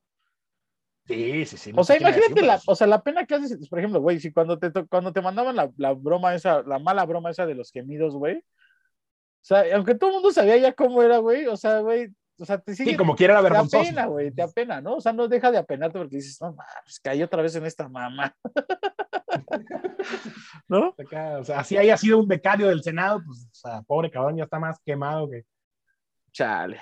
[1.07, 1.73] Sí, sí, sí.
[1.77, 4.59] O sea, imagínate la, o sea, la pena que haces, por ejemplo, güey, si cuando
[4.59, 8.15] te, cuando te mandaban la, la broma esa, la mala broma esa de los gemidos,
[8.15, 8.39] güey.
[8.39, 12.45] O sea, aunque todo el mundo sabía ya cómo era, güey, o sea, güey, o
[12.45, 13.83] sea, te sigue, Sí, como quiera era te vergonzoso.
[13.83, 14.97] apena, güey, te apena, ¿no?
[14.97, 17.89] O sea, no deja de apenarte porque dices, no mames, caí otra vez en esta
[17.89, 18.35] mamá.
[20.69, 20.95] ¿No?
[20.97, 24.45] O sea, así haya sido un becario del Senado, pues, o sea, pobre cabrón, ya
[24.45, 25.45] está más quemado que.
[26.33, 26.81] Chale.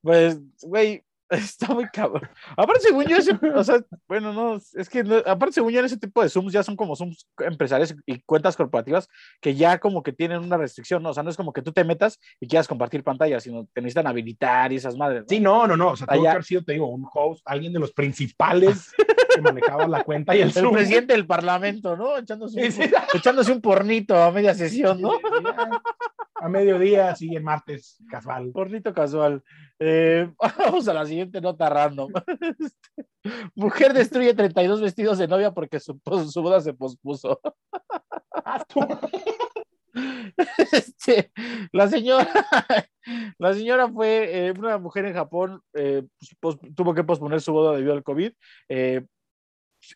[0.00, 1.04] Pues, güey,
[1.58, 2.28] Está muy cabrón.
[2.56, 5.86] Aparte, según yo, ese- o sea, bueno, no, es que, no- aparte, según yo, en
[5.86, 9.08] ese tipo de Zooms ya son como Zooms empresariales y cuentas corporativas
[9.40, 11.10] que ya como que tienen una restricción, ¿no?
[11.10, 13.80] O sea, no es como que tú te metas y quieras compartir pantalla, sino te
[13.82, 15.22] necesitan habilitar y esas madres.
[15.22, 15.26] ¿no?
[15.28, 15.88] Sí, no, no, no.
[15.90, 18.92] O sea, tuvo que haber sido, te digo, un host, alguien de los principales
[19.34, 20.72] que manejaba la cuenta y el, El Zoom.
[20.72, 22.16] presidente del parlamento, ¿no?
[22.16, 22.90] Echándose un, Sí, sí.
[23.14, 25.12] echándose un pornito a media sesión, ¿no?
[25.20, 25.82] Ya,
[26.40, 28.50] A mediodía, sí, el martes, casual.
[28.52, 29.42] Pornito casual.
[29.80, 32.12] Eh, vamos a la siguiente nota random.
[32.58, 33.06] Este,
[33.54, 37.40] Mujer destruye 32 vestidos de novia porque su, pues, su boda se pospuso.
[38.32, 38.64] Ah.
[40.72, 41.32] Este,
[41.72, 42.28] la señora,
[43.38, 47.52] la señora fue eh, una mujer en Japón, eh, pues, pos- tuvo que posponer su
[47.52, 48.32] boda debido al COVID.
[48.68, 49.04] eh,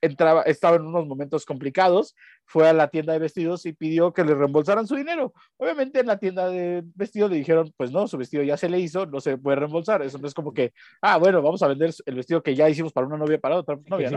[0.00, 2.14] entraba, estaba en unos momentos complicados,
[2.44, 5.32] fue a la tienda de vestidos y pidió que le reembolsaran su dinero.
[5.56, 8.78] Obviamente en la tienda de vestidos le dijeron, pues no, su vestido ya se le
[8.80, 10.02] hizo, no se puede reembolsar.
[10.02, 10.72] Eso no es como que,
[11.02, 13.76] ah, bueno, vamos a vender el vestido que ya hicimos para una novia para otra
[13.86, 14.08] novia.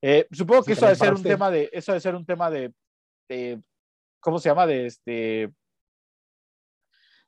[0.00, 2.72] Eh, supongo que eso debe ser un tema de, eso debe ser un tema de,
[3.28, 3.60] de-
[4.20, 4.66] ¿cómo se llama?
[4.66, 5.50] De este,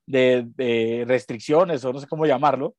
[0.07, 2.77] de, de restricciones o no sé cómo llamarlo.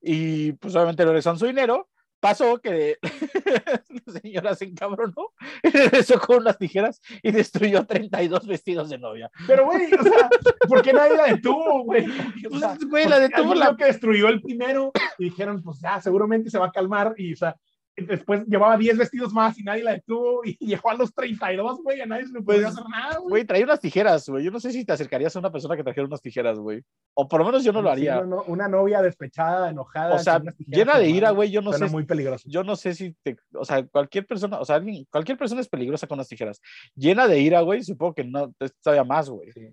[0.00, 1.88] Y pues obviamente le regresaron su dinero.
[2.22, 2.98] Pasó que
[4.06, 9.28] la señora se encabronó y regresó con unas tijeras y destruyó 32 vestidos de novia.
[9.48, 10.30] Pero, güey, o sea,
[10.68, 12.06] ¿por qué nadie la detuvo, güey?
[12.52, 16.00] O sea, Pues, güey, la detuvo la- que destruyó el primero y dijeron, pues ya,
[16.00, 17.12] seguramente se va a calmar.
[17.16, 17.56] Y, o sea,
[17.96, 22.00] después llevaba 10 vestidos más y nadie la detuvo y llegó a los 32, güey,
[22.00, 23.28] a nadie se le podía Pues, hacer nada, güey.
[23.30, 24.44] Güey, traía unas tijeras, güey.
[24.44, 26.82] Yo no sé si te acercarías a una persona que trajera unas tijeras, güey.
[27.14, 28.16] O por lo menos yo no lo Sí, haría.
[28.22, 30.14] no, no, una novia despechada, enojada.
[30.14, 31.50] O sea, unas llena de ira, güey.
[31.50, 31.92] Yo no suena sé.
[31.92, 32.48] muy peligroso.
[32.48, 35.68] yo no sé si te, o sea, cualquier persona, o sea, alguien, cualquier persona es
[35.68, 36.60] peligrosa con las tijeras.
[36.94, 39.52] Llena de ira, güey, supongo que no, todavía más, güey.
[39.52, 39.68] Sí.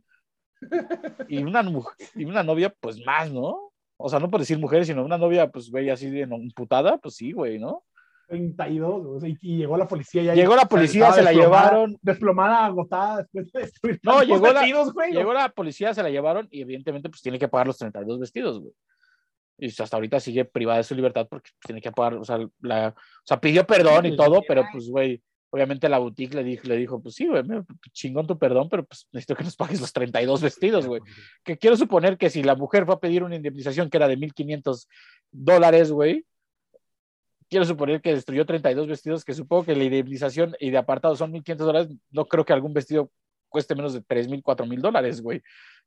[1.29, 3.71] Y una mujer, y una novia, pues más, ¿no?
[3.97, 7.15] O sea, no por decir mujer, sino una novia, pues, güey, así de emputada, pues
[7.15, 7.83] sí, güey, ¿no?
[8.29, 10.23] 32, o sea, y, y llegó la policía.
[10.23, 11.97] Ya Llegó la policía, se la llevaron.
[12.01, 15.11] Desplomada, agotada, después de destruir No, llegó la- vestidos, güey.
[15.11, 18.59] Llegó la policía, se la llevaron y evidentemente, pues, tiene que pagar los 32 vestidos,
[18.61, 18.73] güey.
[19.57, 22.89] Y hasta ahorita sigue privada de su libertad porque tiene que pagar, o sea, la,
[22.89, 25.21] o sea, pidió perdón y todo, pero pues, güey,
[25.51, 28.85] obviamente la boutique le dijo, le dijo, pues sí, güey, me- chingón tu perdón, pero
[28.85, 31.01] pues necesito que nos pagues los 32 vestidos, güey.
[31.43, 34.15] Que quiero suponer que si la mujer fue a pedir una indemnización que era de
[34.17, 34.87] 1.500
[35.31, 36.25] dólares, güey,
[37.49, 41.33] quiero suponer que destruyó 32 vestidos, que supongo que la indemnización y de apartado son
[41.33, 43.11] 1.500 dólares, no creo que algún vestido
[43.49, 45.41] cueste menos de 3.000, 4.000 dólares, güey.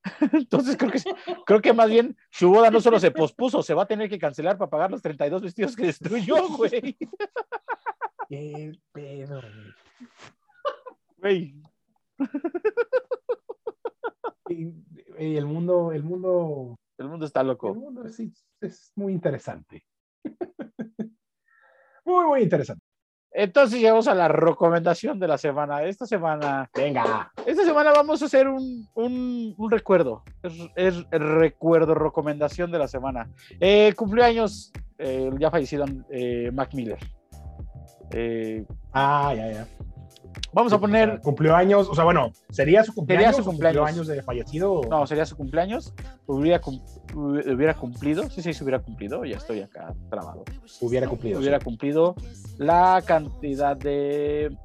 [0.32, 1.00] Entonces creo que,
[1.46, 4.18] creo que más bien su boda no solo se pospuso, se va a tener que
[4.18, 6.96] cancelar para pagar los 32 vestidos que destruyó, güey.
[8.28, 9.40] Qué pedo,
[11.18, 11.54] Güey,
[15.08, 15.36] güey.
[15.36, 17.72] El mundo, el mundo, el mundo está el loco.
[17.74, 18.18] mundo es,
[18.60, 19.84] es muy interesante.
[22.04, 22.82] Muy, muy interesante.
[23.34, 25.82] Entonces llegamos a la recomendación de la semana.
[25.84, 27.32] Esta semana Venga.
[27.46, 30.22] Esta semana vamos a hacer un, un- un recuerdo.
[30.42, 33.30] Es, es el recuerdo, recomendación de la semana.
[33.58, 36.98] Eh, cumplió años eh, ya fallecido eh, Mac Miller.
[38.10, 39.66] Eh, Ah, ya, ya.
[40.52, 41.20] Vamos a poner.
[41.20, 43.36] Cumplió años, o sea, bueno, ¿sería su cumpleaños?
[43.36, 43.88] su o cumpleaños.
[43.88, 44.72] años de fallecido?
[44.72, 45.94] o- No, sería su cumpleaños.
[46.26, 46.80] Hubiera, cum-
[47.14, 48.28] hubiera cumplido.
[48.30, 49.24] Sí, sí, se hubiera cumplido.
[49.24, 50.44] Ya estoy acá trabado.
[50.80, 51.38] Hubiera cumplido.
[51.40, 52.14] Hubiera cumplido
[52.58, 54.56] la cantidad de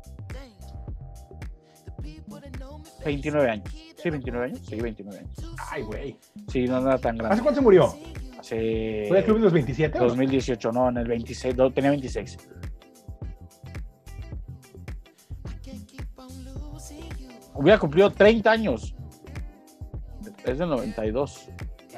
[3.05, 3.67] 29 años.
[4.01, 4.59] Sí, 29 años.
[4.67, 5.35] Sí, 29 años.
[5.71, 6.17] Ay, güey.
[6.49, 7.43] Sí, no era tan ¿Hace grande.
[7.43, 7.93] cuánto se murió?
[8.39, 9.05] Hace.
[9.07, 9.97] ¿Fue el club de los 27?
[9.97, 10.07] o no?
[10.09, 12.37] 2018, no, en el 26, no, tenía 26.
[17.57, 18.95] Hubiera cumplido 30 años.
[20.45, 21.49] Es del 92.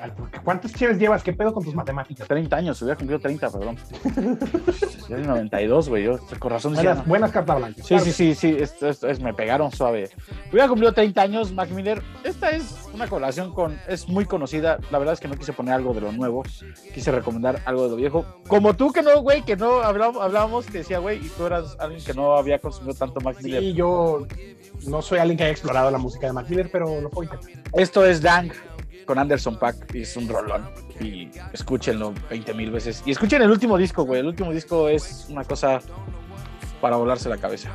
[0.01, 1.21] Ay, ¿por qué- ¿Cuántos cheves llevas?
[1.23, 2.25] ¿Qué pedo con tus matemáticas?
[2.25, 3.77] 30 años, hubiera cumplido 30, perdón.
[4.69, 6.03] Es del 92, güey.
[6.05, 7.85] Yo con razón decía, Buenas, cartas blancas.
[7.85, 10.09] Sí, sí, sí, sí, esto, esto es, me pegaron suave.
[10.51, 12.01] Hubiera cumplido 30 años, Mac Miller.
[12.23, 14.77] Esta es una colaboración con, es muy conocida.
[14.91, 16.43] La verdad es que no quise poner algo de lo nuevo,
[16.93, 18.25] quise recomendar algo de lo viejo.
[18.47, 21.75] Como tú que no, güey, que no hablábamos, hablábamos te decía, güey, y tú eras
[21.79, 23.61] alguien que no había consumido tanto Mac Miller.
[23.61, 24.27] Sí, yo
[24.87, 27.63] no soy alguien que haya explorado la música de Mac Miller, pero lo puedo intentar.
[27.73, 28.51] Esto es Dang
[29.09, 30.69] con Anderson Pack es un rolón.
[30.99, 33.01] Y escúchenlo 20 mil veces.
[33.07, 34.19] Y escuchen el último disco, güey.
[34.19, 35.79] El último disco es una cosa
[36.79, 37.71] para volarse la cabeza.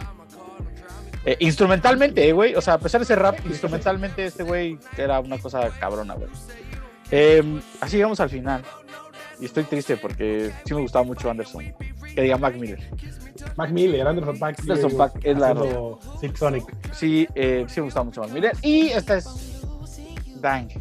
[1.25, 2.55] Eh, instrumentalmente, eh, güey.
[2.55, 6.29] O sea, a pesar de ser rap, instrumentalmente este güey era una cosa cabrona, güey.
[7.11, 8.63] Eh, así llegamos al final.
[9.41, 11.75] Y estoy triste porque sí me gustaba mucho Anderson.
[12.15, 12.79] Que diga Mac Miller.
[13.57, 14.57] Mac Miller, Anderson Paak.
[14.57, 15.55] sí, Anderson Paak es la-
[16.21, 16.77] Silk Sonic.
[16.93, 18.53] Sí, eh, sí me gustaba mucho Mac Miller.
[18.63, 19.27] Y esta es
[20.41, 20.71] Dang.
[20.71, 20.81] Eh,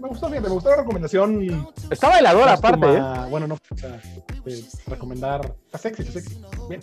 [0.00, 1.68] Me gustó bien, me gustó la recomendación.
[1.90, 3.02] Está bailador aparte, ¿eh?
[3.30, 4.00] Bueno, no, o sea,
[4.88, 5.54] recomendar.
[5.66, 6.40] Está sexy, está sexy.
[6.68, 6.80] Bien.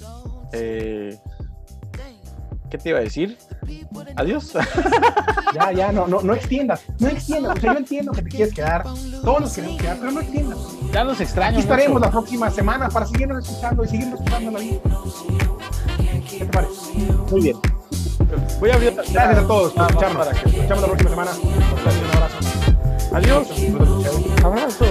[0.53, 1.17] Eh,
[2.71, 3.37] ¿Qué te iba a decir?
[4.15, 4.53] Adiós.
[5.51, 6.83] Ya, ya, no, no, no extiendas.
[6.99, 7.57] No extiendas.
[7.57, 8.83] O sea, yo entiendo que te quieres quedar.
[9.23, 10.57] Todos nos queremos quedar, pero no extiendas.
[10.91, 11.51] Ya los extraño.
[11.57, 12.05] Aquí estaremos mucho.
[12.05, 14.79] la próxima semana para seguirnos escuchando y seguirnos escuchando la vida.
[16.29, 16.93] ¿Qué te parece?
[17.31, 17.57] Muy bien.
[18.59, 20.25] Voy a abrir Gracias a todos por escucharnos.
[20.27, 21.31] para que- Nos escuchamos la próxima semana.
[21.41, 22.37] Un abrazo.
[23.15, 23.47] Adiós.
[24.43, 24.85] Abrazo.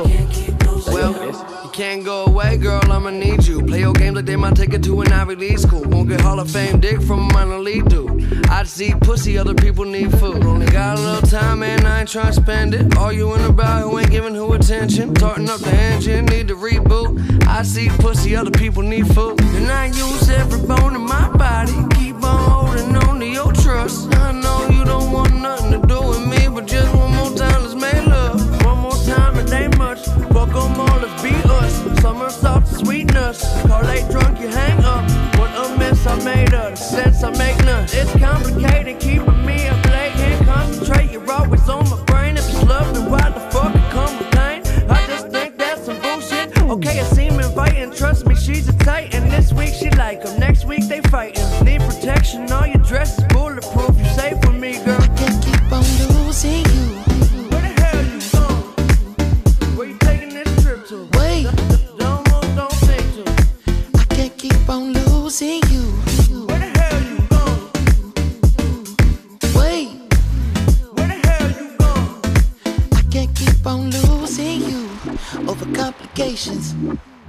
[1.79, 3.63] Can't go away, girl, I'ma need you.
[3.63, 5.85] Play your games like they might take it to an Ivy League school.
[5.85, 8.11] Won't get Hall of Fame dick from a minor league dude.
[8.49, 10.45] I eat pussy, other people need food.
[10.45, 12.97] Only got a little time, man, I ain't trying to spend it.
[12.97, 15.15] All you in about who ain't giving who attention.
[15.15, 17.47] Tarting up the engine, need to reboot.
[17.47, 19.41] I see pussy, other people need food.
[19.41, 21.77] And I use every bone in my body.
[21.95, 24.13] Keep on holding on to your trust.
[24.17, 24.48] I know
[33.67, 35.05] Car late drunk, you hang up.
[35.39, 36.71] What a mess I made of.
[36.71, 37.85] The sense I make none.
[37.93, 40.13] It's complicated, keeping me up late.
[40.13, 42.37] Can't concentrate, you're always on my brain.
[42.37, 44.63] If it's love, then why the fuck it come with pain?
[44.91, 46.59] I just think that's some bullshit.
[46.63, 47.93] Okay, I seem inviting.
[47.93, 49.29] Trust me, she's a titan.
[49.29, 51.45] This week she like 'em, next week they fighting.
[51.65, 53.25] Need protection, all your dress is